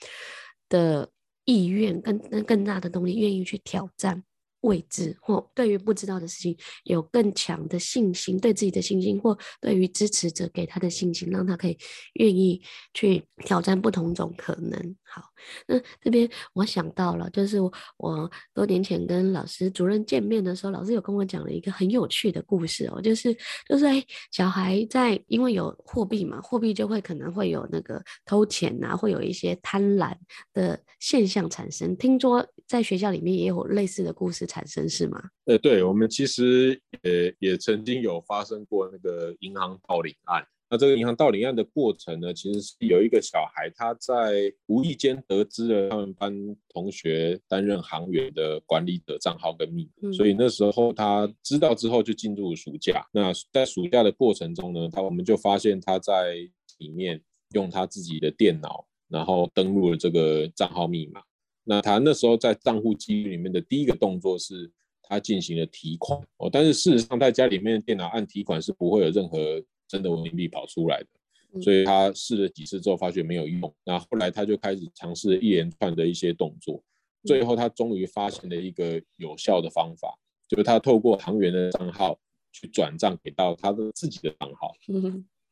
[0.67, 1.11] 的
[1.45, 4.23] 意愿，更更大的动力，愿意去挑战。
[4.61, 11.75] 未知或对于不知道的事情有更强的信心，对自己的信心，或对于支持者给他的信心，让他可以
[12.13, 12.61] 愿意
[12.93, 14.95] 去挑战不同种可能。
[15.01, 15.23] 好，
[15.65, 23.33] 那这边我想到了，就是我，我多年前跟老师主任见面的时候，老师有跟我讲了一个很有趣的故事哦，就是
[23.67, 30.13] 就是哎，小孩在因为有货币嘛，货币就会可能会有那个偷钱啊，会有一些贪婪
[30.53, 31.95] 的现象产生。
[31.95, 34.41] 听说在学校里面也有类似的故事。
[34.51, 35.21] 产生是吗？
[35.45, 40.45] 呃，对，我们其实也也曾经有发生过那个银行盗领案。
[40.71, 46.33] 那这个银行盗领案的过程呢，其实是有一个小孩他在无意间得知了他们班
[46.69, 53.05] 同学担任行员的管理者账号跟密码，嗯，所以那时候他知道之后就进入暑假。
[53.11, 56.35] 那在暑假的过程中呢，他我们就发现他在
[56.77, 57.21] 里面
[57.53, 61.21] 用他自己的电脑，然后登录了这个账号密码。
[61.65, 64.71] 那他那时候在账户记录里面的第一个动作是，
[65.03, 76.81] 他进行了提款哦，但是事实上在家里面的电脑按提款是不会有任何真的文明币跑出来的，所以他试了几次之后发觉没有用，那后来他就开始尝试一连串的一些动作，
[77.25, 82.17] 最后他终于发现了一个有效的方法，就是他透过行员的账号
[82.53, 84.73] 去转账给到他的自己的账号。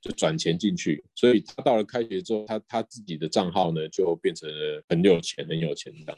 [0.02, 6.18] 就转钱进去，所以他到了开学之后，他他自己的账号呢就变成了很有钱，很有钱这样。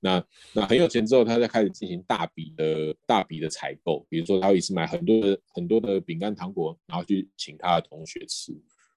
[0.00, 8.52] 那那很有钱之后，他再开始进行大笔的大笔的采购，比如说他会一次买很多的很多的饼干糖果，然后去请他的同学吃。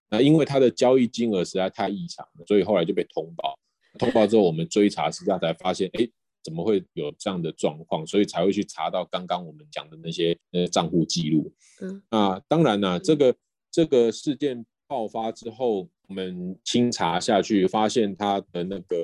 [0.09, 3.57] 那因为他的交易金额实在太异常了，所以后来就被通报。
[3.97, 6.05] 通报之后，我们追查实际上才发现，哎，
[6.43, 8.05] 怎么会有这样的状况？
[8.05, 11.53] 所以才会去查到刚刚我们讲的那些呃账户记录。
[11.81, 13.33] 嗯，那当然呢，这个。
[13.75, 18.95] 这个事件爆发之后，我们清查下去，发现他的那个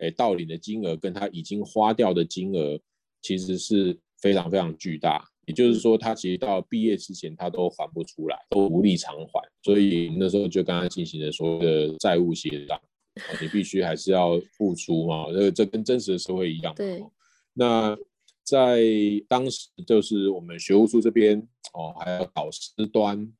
[0.00, 2.78] 诶盗领的金额跟他已经花掉的金额
[3.22, 5.26] 其实是非常非常巨大。
[5.46, 9.42] 也就是说，他其实到毕业之前他都还不出来，都无力偿还。
[9.62, 12.78] 所以那时候就跟他进行了所谓的债务协商，
[13.40, 15.32] 你必须还是要付出嘛。
[15.32, 16.74] 这这跟真实的社会一样。
[16.74, 17.02] 对。
[17.54, 17.96] 那
[18.44, 18.82] 在
[19.26, 21.40] 当时就是我们学务处这边
[21.72, 23.32] 哦，还有导师端。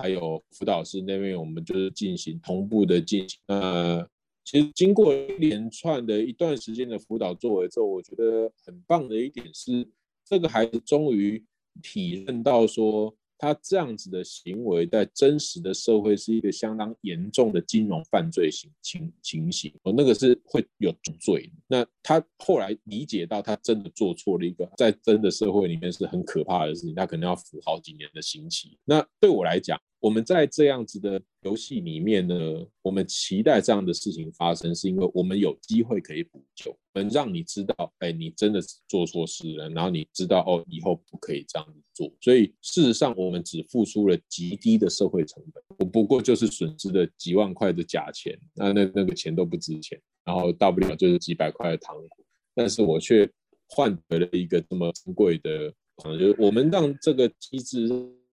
[0.00, 3.38] 还有辅导师那边，我们就是进行同步的进行。
[3.46, 4.06] 呃
[4.44, 9.86] 其实经过一连串的一段时间的辅导作为之后，我觉得很棒的一点是，
[10.24, 11.44] 这个孩子终于
[11.82, 13.14] 体认到说。
[13.42, 21.50] 他这样子的行为，在真实的社会是一个相当严重的金融犯罪行情情形，哦，那个是会有罪。
[21.66, 28.76] 那他后来理解到，他真的做错了一个在真的社会里面是很可怕的事情，他可能要服好几年的刑期。
[28.84, 32.34] 那对我来讲，我们在这样子的游戏里面呢，
[32.80, 42.10] 我们期待这样的事情发生，是因为我们有机会可以补救，能让你知道，哎，你真的是做错事了，然后你知道哦，以后不可以这样子做。
[42.18, 52.24] 所以事实上，我们只付出了极低的社会成本，我不过就是损失了几万块的假钱，那那那个钱都不值钱，然后大不了就是几百块的糖果，
[52.54, 53.30] 但是我却
[53.68, 57.86] 换得了一个这么珍贵的，可能就是我们让这个机制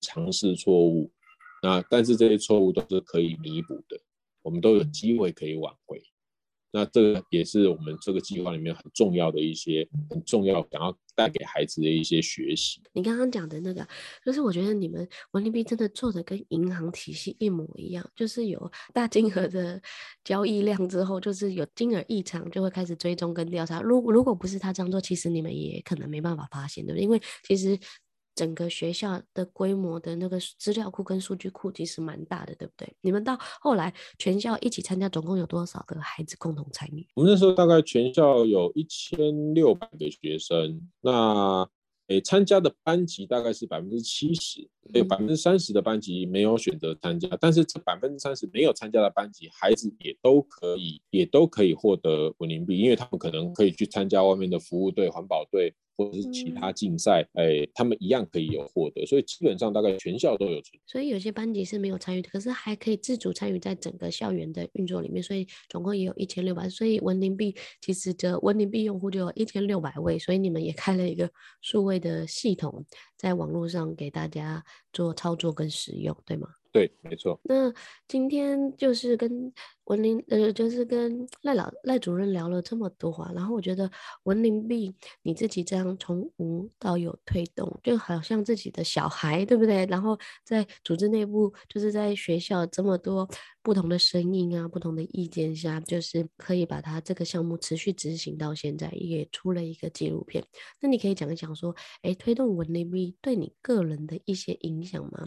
[0.00, 1.08] 尝试错误。
[1.62, 3.96] 那但是这些错误都是可以弥补的，
[4.42, 6.02] 我们都有机会可以挽回。
[6.74, 12.80] 那这个也是我们这个计划里面很重要的一些很重要想要带给孩子的一些学习。
[12.94, 13.86] 你刚刚讲的那个，
[14.24, 19.80] 就是我觉得你们文林币真的做的跟银行体系一模一样，就是有大金额的
[20.24, 23.82] 交易量之后，就是有金额异常就会开始追踪跟调查。
[23.82, 27.04] 如果如果不是他这样做，其实你们也可能没办法发现，对不对？
[27.04, 27.78] 因为其实。
[28.35, 32.91] 整个学校的规模的那个资料库跟数据库其实蛮大的，对不对？
[33.01, 37.07] 你们到后来全校一起参加，总共有多少个孩子共同参与？
[37.14, 41.68] 我们那时候大概全校有一千六百个学生，那
[42.09, 55.74] 诶参加的班级大概是百分之七十，有百分之三十的班级没有选择参加，但是这百分之三十没有参加的班级，孩子也都可以也都可以获得文林币，因为他们可能可以去参加外面的服务队、环保队。
[55.97, 60.80] 或者是其他竞赛，哎、嗯欸，他们一样可以有获得，所以基本上大概全校都有存。
[60.86, 66.68] 所以有些班级是没有参与的，可是还可以自主参与在整个校园的运作里面，所以总共也有一千六百。
[66.68, 71.30] 所以文林币其实的文林币用户就有一千六百位，所以你们也开了一个
[71.61, 72.84] 数位的系统，
[73.16, 76.49] 在网络上给大家做操作跟使用，对吗？
[76.72, 77.38] 对，没错。
[77.45, 77.70] 那
[78.09, 79.53] 今天就是跟。
[79.87, 83.91] 文林呃，就是跟赖老赖主任聊了这么多话，然后我觉得
[84.22, 89.85] 文林币你自己这样从无到有推动，就好像自己的小孩，对不对？
[89.87, 93.28] 然后在组织内部，就是在学校这么多
[93.61, 100.45] 不同的声音啊，不同的意见下，就是可以把它这个项目持续执行到现在，也出了一个纪录片。
[100.80, 105.24] 那你可以讲一讲说，哎，推动文林币对你个人的一些影响吗？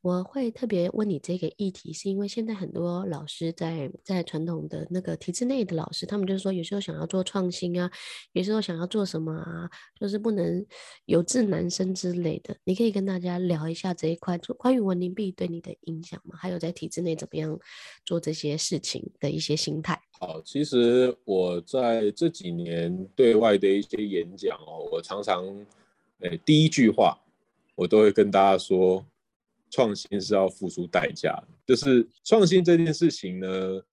[0.00, 3.90] 我会特别问你这个议题，是因为现在很多老师在。
[4.02, 7.90] 在传统的那个体制内的老师，他们就是说，有时候想要做创新啊，
[8.32, 10.64] 有时候想要做什么啊，就是不能
[11.06, 12.56] 有志难伸之类的。
[12.64, 16.36] 你可以跟大家聊一下这一块，就关于文林币对你的影响吗？
[16.38, 17.58] 还有在体制内怎么样
[18.04, 20.00] 做这些事情的一些心态。
[20.18, 25.44] 好，其实我在这几年对外的一些演讲哦，我常常，
[26.20, 27.18] 诶，第一句话
[27.74, 29.04] 我都会跟大家说。
[29.76, 33.46] 创新是要付出代价的，就是创新这件事情呢，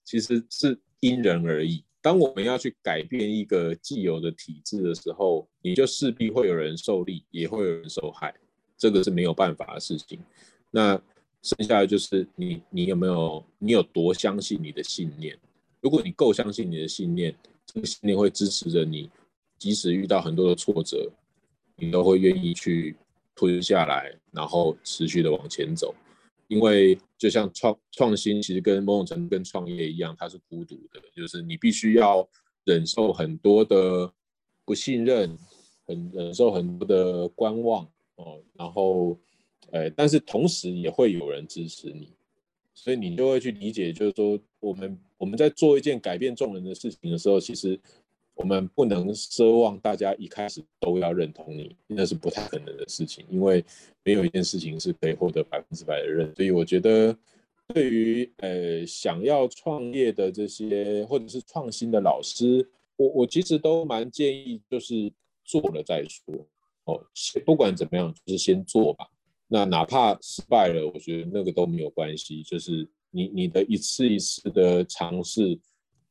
[0.06, 1.84] 其实是因人而异。
[2.02, 8.34] 当我们要去改变一个既有的体制的时候，你就势必会有人受利，也会有人受害，
[8.78, 10.18] 这个是没有办法的事情。
[10.72, 10.98] 那
[11.42, 15.38] 剩下的就是你，你有没有，你有多相信你的信念？
[15.82, 19.10] 如果你够相信你的信念，这个信念会支持着你，
[19.60, 21.12] 即使遇到很多的挫折，
[21.76, 22.96] 你都会愿意去。
[23.36, 25.94] 吞下来，然后持续的往前走，
[26.48, 32.28] 因为就像创创新，其实跟某种程度跟创业一样，它是孤独的，就是你必须要
[32.64, 34.12] 忍受很多的
[34.64, 35.38] 不信任，
[35.86, 37.84] 很忍受很多的观望
[38.16, 39.18] 哦，然后，
[39.72, 42.10] 呃，但是同时也会有人支持你，
[42.74, 47.80] 所以你就会去理解，就是说我们我们在做一件改变众人的事情的时候，其实。
[48.36, 53.64] 我们不能奢望大家一开始都要认同你，那是不太可能的事情，因为
[54.04, 56.34] 没有一件事情是可以获得百分之百的认。
[56.36, 57.16] 所以我觉得，
[57.68, 65.12] 对于呃想要创业的这些或者是创新的老师，我我其实都蛮建议，就是
[65.46, 66.36] 做了再说
[66.86, 69.08] 哦，先不管怎么样，就是先做吧。
[69.48, 75.56] 那哪怕失败了，我觉得那个都没有关系，就是你你的一次一次的尝试，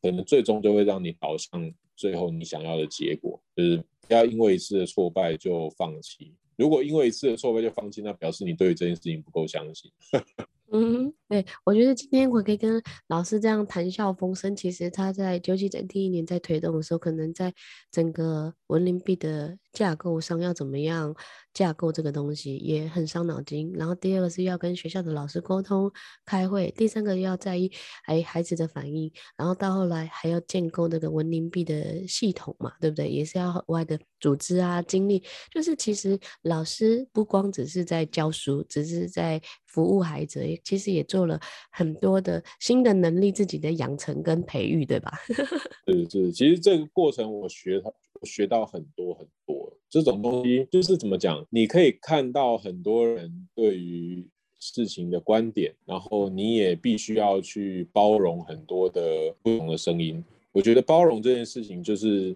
[0.01, 1.75] 可能最终就会让你导向。
[2.03, 3.77] 最后你想要的结果，就是
[4.09, 6.35] 不要因为一次的挫败就放弃。
[6.57, 9.89] 如果因为一次的挫败就放弃，那表示你对于这件事情不够相信。
[10.73, 14.55] 嗯，对，我觉得今天我可以跟老师这样谈笑风生。
[14.55, 17.51] 其实他在九级整第一年在推动的时候，可能在
[17.91, 21.17] 整个文林币的架构上要怎么样
[21.55, 23.73] 架构这个东西也很伤脑筋。
[23.75, 25.91] 然后第二个是要跟学校的老师沟通
[26.27, 27.73] 开会，第三个要在意
[28.05, 33.09] 哎孩子的反应，然后到后来还要建构那个文林币的系统嘛，对不对？
[33.09, 35.25] 也是要额外的组织啊精力。
[35.51, 41.39] 就是其实老师不光只是在教书，只是在服务孩子，其实也做做了
[41.71, 45.13] 很多的新的能力自己的养成跟培育，对吧？
[45.87, 47.95] 对对，其实这个过程我学到
[48.25, 49.73] 学到很多很多。
[49.89, 54.27] 这种东西就是怎么讲，你可以看到很多人对于
[54.59, 60.25] 事情的观点，然后你也必须要去包容很多的不同的声音。
[60.51, 62.35] 我觉得包容这件事情就是，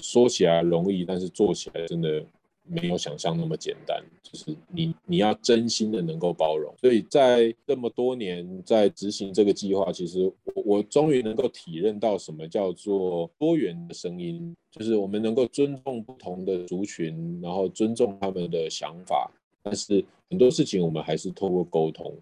[0.00, 2.24] 说起来容易，但是做起来真的。
[2.68, 19.30] 没有想象那么简单，就是你你要真心的能够包容，所以在这么多年在执行这个计划，其实我我终于能够体认到什么叫做多元的声音，就是我们能够尊重不同的族群，然后尊重他们的想法，
[19.62, 22.12] 但是很多事情我们还是透过沟通，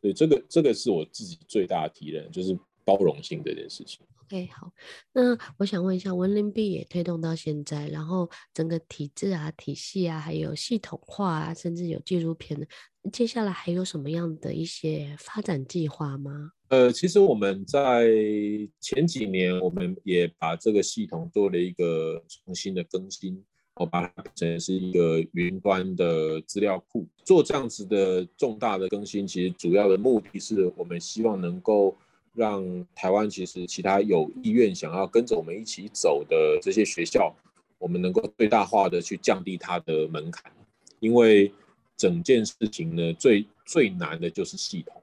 [0.00, 4.00] 所以这个这个是我自己最大的体认，就是包容性这件事情。
[4.26, 4.72] OK，好，
[5.12, 12.66] 那我想问一下，文林币也推动到现在，然后整个体制啊、体系啊，还有系统化啊，甚至有纪录片，
[13.12, 16.52] 接下来还有什么样的一些发展计划吗？
[16.68, 18.08] 呃，其实我们在
[18.80, 23.44] 前几年，我们也把这个系统做了一个重新的更新，
[23.74, 27.06] 我把它变成是一个云端的资料库。
[27.24, 31.94] 做这样子的重大的更新，其实主要的目的是我们希望能够。
[32.34, 37.32] 让台湾其实其他有意愿想要跟着我们一起走的这些学校，
[37.78, 40.52] 我们能够最大化的去降低它的门槛，
[40.98, 41.52] 因为
[41.96, 45.00] 整件事情呢，最最难的就是系统，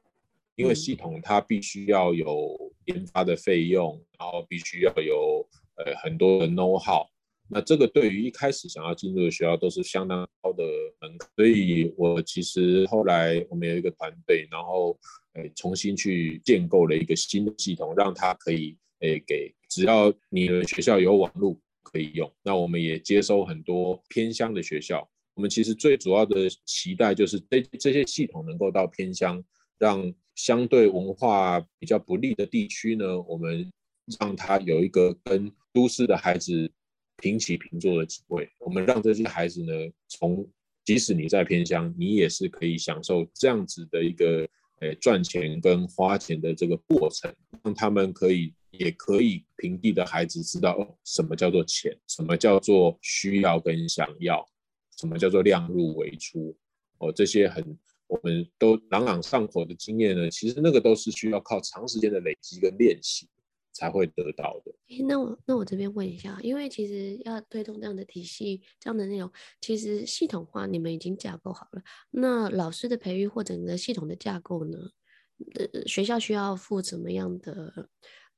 [0.55, 7.05] 因为系统它必须要有研发的费用，然后必须要有呃很多的 know how，
[7.47, 10.63] 那这个对于一开始想要进入的学校都是相当高的
[10.99, 14.97] 门槛，所以我其实后来我们有一个团队，然后。
[15.33, 22.29] 诶，重新去建构了一个新的系统，让它可以诶给只要你的学校有网络可以用。
[22.43, 25.09] 那我们也接收很多偏乡的学校。
[25.33, 29.41] 我们其实最主要的期待就是这这些系统能够到偏乡，
[29.79, 33.71] 让相对文化比较不利的地区呢，我们
[34.19, 36.69] 让他有一个跟都市的孩子
[37.17, 38.49] 平起平坐的机会。
[38.59, 39.71] 我们让这些孩子呢，
[40.09, 40.45] 从
[40.83, 44.45] 即使你在偏乡，你也是可以享受这样子的一个。
[44.81, 54.43] 诶，赚钱跟花钱的这个过程，让他们可以也可以平地的孩子知道哦，什么叫做钱，什么叫做需要跟想要，
[54.97, 56.55] 什么叫做量入为出，
[56.97, 57.63] 哦，这些很
[58.07, 63.27] 我们都朗朗上口的经验呢，其实那个都是需要靠长时间的累积跟练习。
[63.73, 64.73] 才会得到的。
[65.07, 71.81] 那我那我这边问一下，因为其实要推动这样的体系、这样的内容，其实系统化你们已经架构好了。
[72.11, 74.77] 那老师的培育或者你的系统的架构呢？
[75.55, 77.89] 呃，学校需要付怎么样的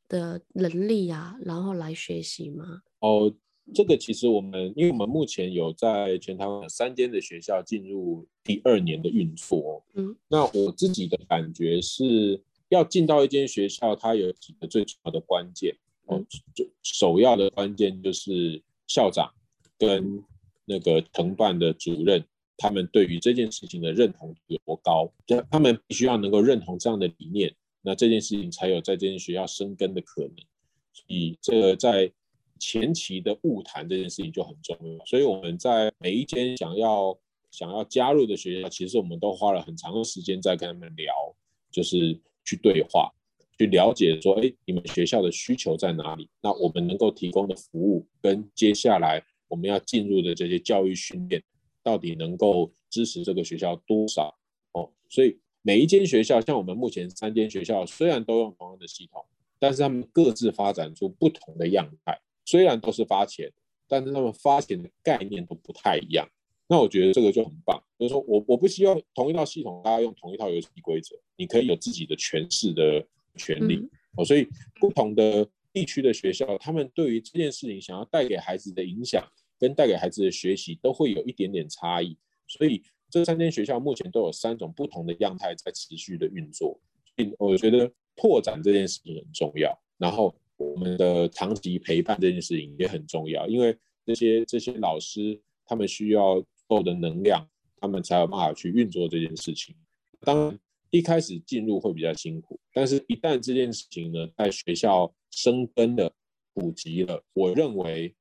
[0.08, 2.82] 的能力啊，然后来学习吗？
[3.00, 3.34] 哦，
[3.74, 9.84] 这个其实我们，因为我们目前有在全台湾三间的学校进入第二年的运作。
[9.96, 12.42] 嗯，那我自己的感觉是。
[12.74, 15.76] 要进到一间学校，它有几个最重要的关键
[16.08, 16.20] 哦，
[16.56, 19.32] 就首要的关键就是校长
[19.78, 20.24] 跟
[20.66, 22.26] 那个承办的主任，
[22.58, 25.14] 他们对于这件事情的认同有多高，
[25.52, 27.54] 他们必须要能够认同这样的理念，
[27.84, 30.36] 那这件事情才有在这间学校生根的可能。
[30.92, 32.12] 所以这个在
[32.60, 35.06] 前期的物谈这件事情就很重要。
[35.06, 37.16] 所以我们在每一间想要
[37.52, 41.14] 想要加入的学校，其实我们都花了很长的时间在跟他们聊，
[41.72, 42.20] 就是。
[42.44, 43.12] 去对话，
[43.58, 46.30] 去了解说，哎，你们学校的需求在哪里？
[46.42, 51.42] 那我们能够提供的服务，跟接下来我们要进入的这些教育训练，
[51.82, 54.38] 到底能够支持这个学校多少？
[54.74, 59.24] 哦，所以每一间学校，像我们目前三间学校，虽然都用同样的系统，
[59.60, 62.20] 但是他们各自发展出不同的样态。
[62.46, 63.50] 虽然都是发钱，
[63.88, 66.28] 但是他们发钱的概念都不太一样。
[66.74, 73.06] 那我觉得这个就很棒，就是说我我不希望同一套系统大家用同一套游戏规则，你可以有自己的诠释的
[73.36, 74.26] 权利哦。
[74.26, 74.48] 所以
[74.80, 79.24] 不同的地区的学校，他们对于这件事情想要带给孩子的影响，
[79.60, 82.18] 跟带给孩子的学习，都会有一点点差异。
[82.48, 86.80] 所以这三间学校目前都有三种不同的样态在持续的运作。
[87.16, 96.44] 所以我觉得拓展这件事情很重要，然后我们的长期陪伴这件事情也很重要，因为这些这些老师他们需要。
[96.68, 97.48] 够的能量，
[97.78, 99.76] 他们才有办法去运作这件事情。
[100.22, 100.60] 当然，
[100.90, 106.14] 一开始进入会比较辛苦，但是一旦这件事情呢，在学校生根了、
[106.54, 108.16] 普及了，我认为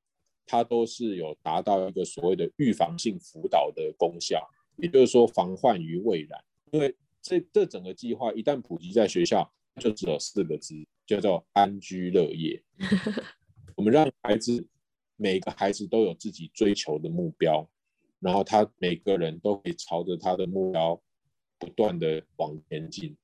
[0.45, 4.45] 它都是有达到一个所谓的预防性辅导的功效，
[4.77, 6.43] 也就是说防患于未然。
[6.71, 10.75] 因为这这整个计划一旦普及在学校，就只有四个字，
[11.05, 12.61] 叫做安居乐业。
[13.77, 14.67] 我们让孩子
[15.15, 17.67] 每个孩子都有自己追求的目标，
[18.23, 20.99] 然后他每个人都可以朝着他的目标
[21.59, 23.15] 不断的往前进。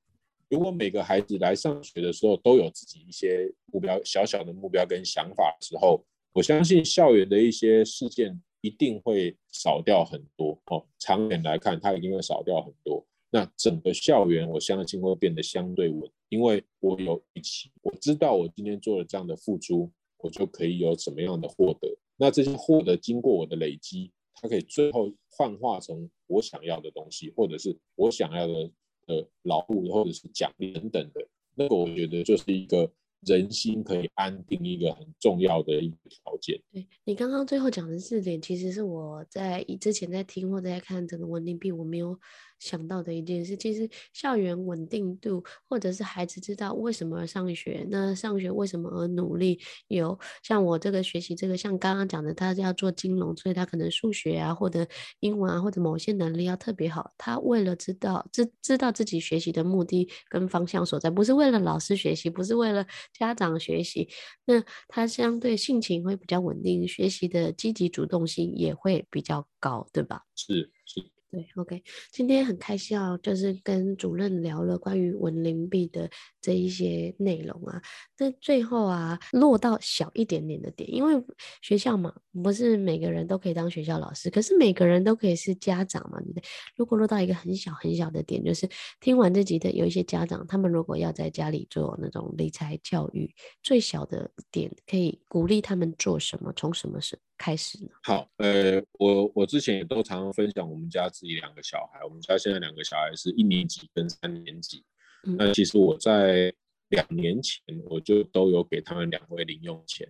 [0.50, 10.60] 如果每个孩子来上学的时候都有自己一些目标、小小的目标跟想法的时候，我相信校园的一些事件一定会少掉很多。
[10.66, 13.06] 哦，长远来看，它一定会少掉很多。
[13.32, 21.96] 那整个校园，我相信会变得相对稳，因为我有预期，我知道我今天做了这样的付出，我就可以有什么样的获得。
[22.18, 28.72] 那这些获得经过我的累积，它可以最后幻化成我想要的东西，或者是我想要的
[29.08, 31.28] 呃劳务，或者是奖励等等的。
[31.56, 32.92] 那个我觉得就是一个。
[33.28, 36.58] 人心可以安定，一个很重要的一个条件。
[36.72, 42.18] 对，你刚刚最后讲的四点，其实是我在之前在听或者在看整个稳定币，我没有
[42.60, 43.56] 想到的一件事。
[43.58, 49.60] 其实校园稳定度，或者是孩子知道为什么而上学，那上学为什么而努力？
[49.88, 54.86] 有像我这个学习这个，像刚刚讲的，他要做金融，所以他可能数学啊，或者
[55.22, 57.14] 英文啊，或者某些能力要特别好。
[57.18, 62.86] 他为了知道知知道自己学习的目的跟方向所在，不是为了老师学习，不是为了。
[63.14, 64.08] 家长学习，
[64.46, 70.24] 那他相对性情会比较稳定，学习的积极主动性也会比较高，对吧？
[70.36, 71.19] 是是。
[71.32, 76.10] 对，OK，今天很开心哦，就是跟主任聊了关于稳龄币的
[76.42, 77.80] 这一些内容啊。
[78.18, 81.24] 那最后啊，落到小一点点的点，因为
[81.62, 82.12] 学校嘛，
[82.44, 86.44] 不是每个人都可以当学校老师，可是每个人都可以是家长嘛，对不对？
[86.76, 88.68] 如果落到一个很小很小的点，就是
[89.00, 96.52] 听完这集的有一些家长，他们如果要在家里做那种理财教育，最小的点可以鼓励他们做什么？
[96.56, 97.90] 从什么时开始呢？
[98.04, 104.84] 好，呃，我我之前也都常常分享我们家自己两个小孩，我们家现在两个小孩是一年级跟三年级。
[105.24, 106.54] 嗯、那其实我在
[106.90, 110.06] 两年前我就都有给他们两位零用钱。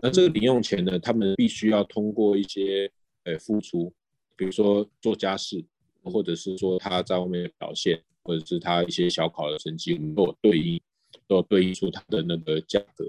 [0.00, 2.90] 那这个零用钱呢，他们必须要通过一些
[3.24, 3.92] 呃付出，
[4.36, 5.62] 比如说做家事，
[6.04, 10.80] 或者是说他在外面的表现，或者是他一些小考的成绩，我们都有对应，
[11.26, 13.04] 都有对应出他的那个价格。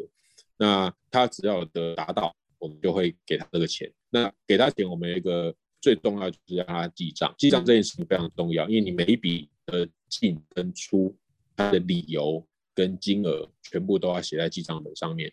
[0.57, 2.35] 那他只要的达到。
[2.61, 3.91] 我们就会给他这个钱。
[4.11, 7.33] 那给他钱，我们一个最重要就是让他记账。
[7.39, 11.17] 记账这件事情非常重要，因为你每一笔的进跟出，
[11.55, 12.45] 它的理由
[12.75, 15.31] 跟金额全部都要写在记账本上面。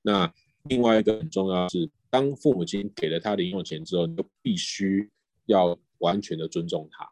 [0.00, 0.32] 那
[0.64, 5.10] 另外一个很重要是，当父母亲给了他零用钱之后，你就必须
[5.46, 7.06] 要完全的尊重他，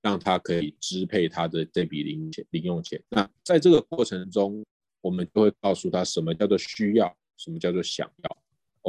[0.00, 3.02] 让他可以支配他的这笔零钱零用钱。
[3.10, 4.64] 那在这个过程中，
[5.02, 8.39] 我们就会告诉他什么叫做需要，什么叫做想要。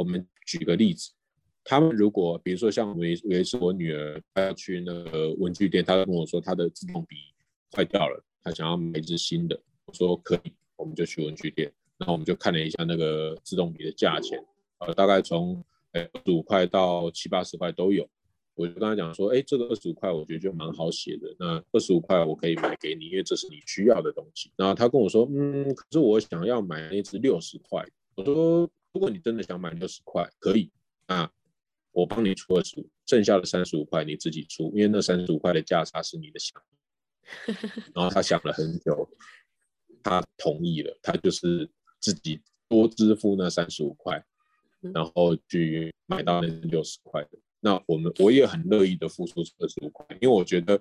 [0.02, 1.12] 我们举个例子，
[1.62, 7.14] 他们如果比如说像有有一次我女儿她要去那个文具店，她跟我说她的自动笔
[7.70, 9.56] 坏掉了，她想要买一支新的。
[9.84, 14.44] 我说可以，我们就去文具店，然后我们就看了一下那个自动笔的价钱，
[14.78, 18.04] 呃，大概从呃二十五块到七八十块都有。
[18.54, 24.50] 我就跟她讲说，哎，这个二十五块我觉得就蛮好写的，那二十五块我可以买给你，因为这是你需要的东西。
[24.56, 27.86] 然后她跟我说，嗯，可是我想要买那支六十块。
[28.16, 28.68] 我说。
[28.92, 30.70] 如果你真的想买六十块，可以，
[31.06, 31.30] 那
[31.92, 36.62] 我帮你出二十五，剩下的三十五块你自己出，因为那三十五块的价差是你的想。
[37.94, 39.08] 然后他想了很久，
[40.02, 41.70] 他同意了，他就是
[42.00, 44.22] 自己多支付那三十五块，
[44.80, 47.38] 然后去买到那六十块的。
[47.60, 50.78] 那我们我也很乐意的付出二十五块，因为我觉得，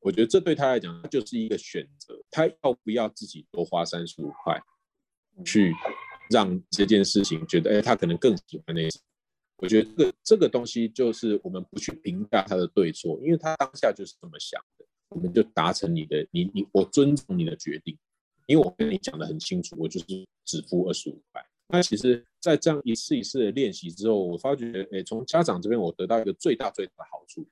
[0.00, 4.60] 我觉得这对他来讲就是一个选择，他要不要自己多花三十五块
[5.44, 5.72] 去。
[6.30, 8.98] 让这件事情觉得，哎，他可能更喜欢那些。
[9.58, 14.84] 我觉得这个这个东西就是我们不去评价他的对错，因为他当下就是这么想的。
[15.08, 17.96] 我们就达成你的，你你我尊重你的决定，
[18.44, 20.06] 因为我跟你讲得很清楚，我就是
[20.44, 21.42] 只付二十五块。
[21.68, 27.46] 那其实，在这样一次一次的练习之后，我发觉，哎，从家长这边我得到一个最大最大的好处，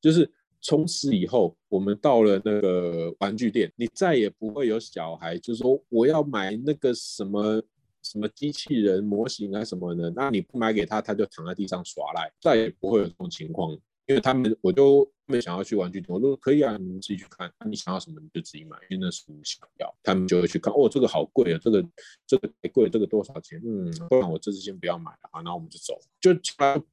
[0.00, 0.28] 就是
[0.60, 7.62] 从此以后，我们到了那个玩具店，你再也不会有小孩就是说我要买那个什么。
[8.10, 13.76] 什么机器人模型啊什么的，那你不买给他，他就躺在地上耍赖，再也不会有这种情况。
[14.08, 17.52] 因为他们，我就他们想要去玩具店，我说可以啊，你们自己去看。
[17.68, 19.92] 你想要什么你就自己买，因为那是你想要。
[20.00, 21.84] 他们就会去看，哦，这个好贵啊，这个
[22.24, 23.60] 这个太贵，这个多少钱？
[23.66, 26.32] 嗯，不然我这次先不要买了啊，然后我们就走，就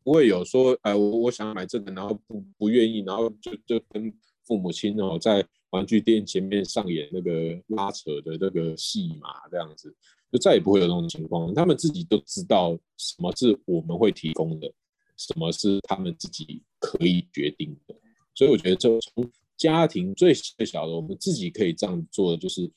[0.03, 4.11] 不会有说，哎，我我想买这个，然后不不愿意，然后就就跟
[4.43, 9.95] 父母亲哦在玩具店前面上演那个拉扯的那个戏码，这样子
[10.33, 11.53] 就再也不会有这种情况。
[11.53, 14.67] 他们自己都知道什么是我们会提供的，
[15.15, 17.93] 什么是他们自己可以决定的。
[18.33, 22.67] 所以我觉得，就从家庭最最小的，我们自己可以这样做的，就是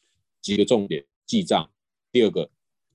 [0.42, 1.66] 几个重点：记账。
[2.12, 2.48] 第二个，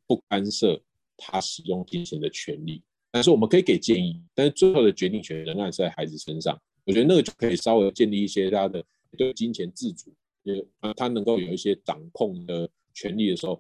[0.06, 0.80] 不干涉
[1.18, 2.84] 他使用金钱的权利。
[3.10, 6.56] 但是我们可以给建议，但是最后的决定权仍然是在孩子身上。
[6.86, 8.86] 我觉得那个就可以稍微建立一些他的
[9.18, 10.64] 对金钱自主，也
[10.96, 13.60] 他能够有一些掌控的权利的时候，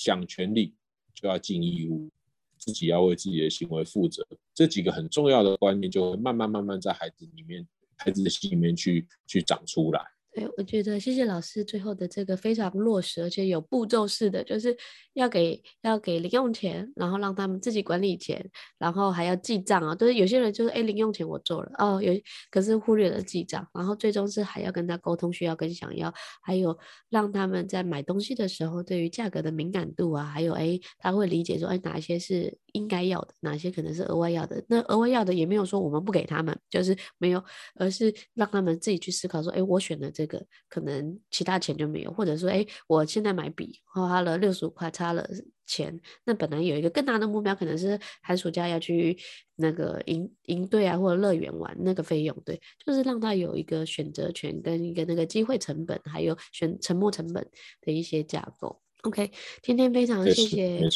[0.00, 0.74] 想权利
[1.12, 2.10] 就要尽义务，
[2.56, 4.26] 自己要为自己的行为负责。
[4.54, 10.00] 这几个很重要的观念就会慢慢慢慢在孩子里面、孩子的心里面去去长出来。
[10.32, 14.76] 对，我觉得谢谢老师最后的这个非常落实，而且有步骤式的，就是
[15.14, 19.92] 要给要给零用钱，然后让他们自己管理钱，然后还要记账啊。
[19.96, 22.12] 就是有些人就是哎，零用钱我做了哦，有
[22.48, 26.78] 可是忽略了记账，然后最终是还要跟他沟通需要跟想要，还有
[27.08, 34.62] 让他们在买东西的时候对于价格的敏感度啊，还有哎他会理解说哎哪一些是应该要的，哪些可能是额外要的。
[34.68, 37.42] 那额外要的也没有说我们不给他们，就是没有，
[37.74, 40.10] 而是让他们自己去思考说哎我选的。
[40.12, 45.26] 这个可能其他钱就没有，或者说，哎，我现在买笔花了六十五块，差了
[45.64, 45.98] 钱。
[46.24, 49.16] 那本来有一个更大的目标，可能是寒暑假要去
[49.56, 57.48] 那个营营队啊，或者乐园玩那个费用，对，就是让他有一个选择权跟一个那个机会成本，还有选沉没成本
[57.80, 58.82] 的一些架构。
[59.02, 59.30] OK，
[59.62, 60.90] 天天非常谢谢。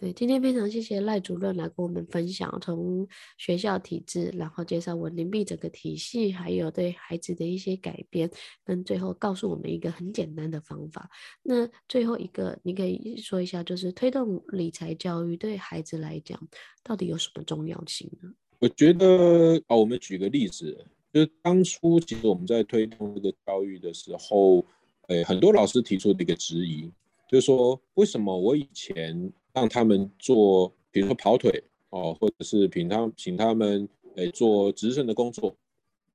[0.00, 3.04] 对，今天非常谢谢赖主任来跟我们分享从
[3.36, 8.30] 学校体制，然后介绍稳定币整个体系，还有对孩子的一些改变，
[8.64, 11.10] 跟最后告诉我们一个很简单的方法。
[11.42, 16.40] 那最后一个，你可以说一下，就是推动理财教育对孩子来讲，
[16.84, 18.30] 到底有什么重要性呢？
[18.60, 20.78] 我觉得啊，我们举个例子，
[21.12, 24.64] 就是当初其实我们在推动这个教育的时候，
[25.08, 26.88] 诶，很多老师提出的一个质疑，
[27.28, 35.56] 就是说，为什么我以前让他们做，比如说跑腿哦，或者是请他请他们诶做值日生的工作，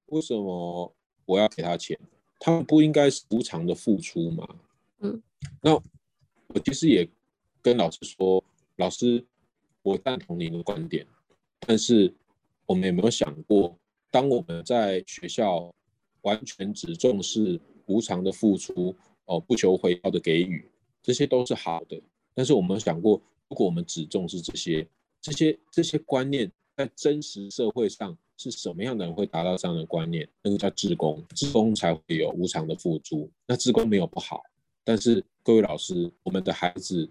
[0.08, 0.94] 为什么
[1.26, 2.00] 我要给他钱？
[2.40, 4.48] 他们不应该是无偿的付出吗？
[5.00, 5.22] 嗯，
[5.62, 7.08] 那我其实也
[7.62, 8.44] 跟老师说，
[8.76, 9.26] 老师，
[9.82, 11.08] 我赞同您的观点，
[11.62, 12.14] 但是
[12.66, 13.78] 我们有没有想过，
[14.12, 15.74] 当我们在学校
[16.22, 20.70] 完全只重视无偿的付出哦，不求回报的给予，
[21.02, 22.02] 这些都是好的，
[22.34, 23.22] 但是我们想过。
[23.50, 24.88] 如果我们只重视这些、
[25.22, 30.28] 这些、这些观念，在真实社会上是什么样的人会达到这样的观念？
[30.42, 33.30] 那个叫志工，志工才会有无偿的付出。
[33.46, 34.42] 那志工没有不好，
[34.84, 37.08] 但是各位老师，我们的孩子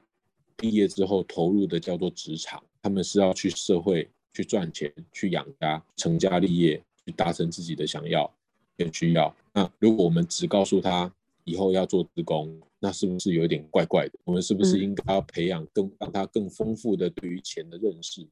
[0.57, 8.29] 毕业之后投入的叫做职场，他们是要去社会去赚钱、去养家、成家立业、去达成自己的想要
[8.77, 9.33] 跟需要。
[9.53, 11.13] 那如果我们只告诉他
[11.45, 14.19] 以后要做志工，那是不是有点怪怪的？
[14.25, 18.29] 我们是不是应该要培养更让他更丰富的对于钱的认识？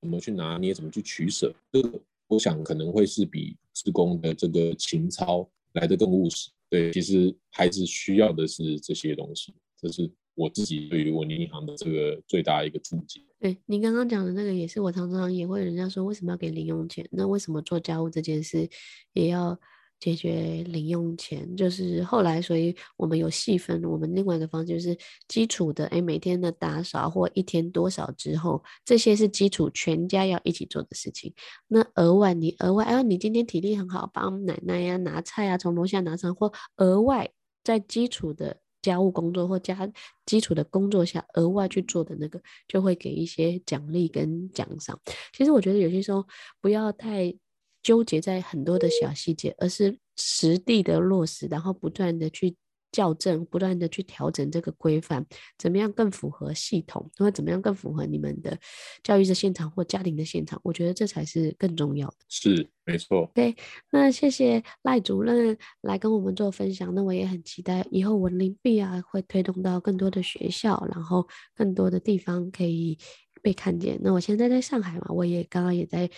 [0.00, 0.72] 怎么去拿捏？
[0.72, 1.52] 怎么去取舍？
[1.72, 6.50] 这个我想可能会是比志工的这个情操来得更务实。
[6.68, 9.52] 对，其实孩子需要的是这些东西。
[9.76, 13.20] 这是我自己对于文林银行的这个最大一个注解。
[13.40, 17.04] 对，您刚刚讲的那个也是我常常也会人家说，为什么要给零用钱？
[17.10, 18.70] 那为什么做家务这件事
[19.14, 19.58] 也要？
[20.00, 23.84] 解决零用钱，就是后来，所以我们有细分。
[23.84, 24.96] 我们另外一个方就是
[25.28, 31.34] 基础的，哎，每天的打扫或一天多少之后，这些是基础，全家要一起做的事情。
[31.68, 37.30] 那额外你额外，哎，你今天体力很好，帮奶奶呀拿菜啊，从楼下拿上，或额外
[37.62, 39.86] 在基础的家务工作或加
[40.24, 44.98] 基础的工作下额外去做的那个，就会给一些奖励跟奖赏。
[45.36, 46.26] 其实我觉得有些时候
[46.62, 47.36] 不要太。
[47.82, 52.54] 纠结在很多的小细节，而是实地的落实，然后不断的去
[52.92, 55.24] 校正，不断的去调整这个规范，
[55.56, 58.58] 怎么样更符合系统，或怎么样更符合你们的
[59.02, 60.60] 教育的现场或家庭的现场？
[60.64, 62.16] 我觉得这才是更重要的。
[62.28, 63.30] 是，没错。
[63.32, 63.54] 对，
[63.90, 66.92] 那谢谢赖主任来跟我们做分享。
[66.94, 72.98] 那我也很期待以后文林币啊会推动到更多的学校，然后更多的地方可以
[73.40, 74.00] 被看见。
[74.02, 76.10] 那我现在在上海嘛，我也刚刚也在。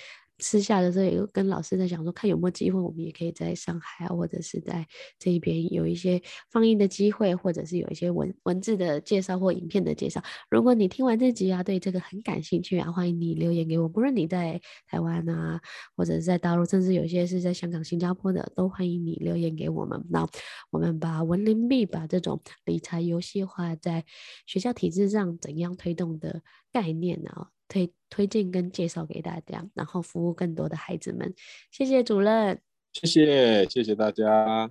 [0.43, 4.87] 私下的时候也，有跟老师在讲说，看有没有机会，我们也可以在上海啊，或者是在
[5.19, 6.21] 这一边有一些
[6.51, 10.23] 放映的机会，或者是有一些文文字的介绍或影片的介绍。
[10.51, 13.89] 如果你听完这集啊，对这个很感兴趣啊，欢迎你留言给我。
[13.89, 15.61] 不论你在台湾啊，
[15.97, 20.05] 或者是在大陆，甚至有些是在香港、新加坡的，都欢迎你留言给我们。
[20.11, 20.29] 那
[20.71, 24.05] 我们把文林币把这种理财游戏化在
[24.47, 27.49] 学校体制上怎样推动的概念呢、啊？
[27.73, 31.33] 推推荐跟介绍给大家然后服务更多的孩子们。
[31.71, 32.61] 谢谢主任。
[32.93, 34.71] 谢谢谢谢大家。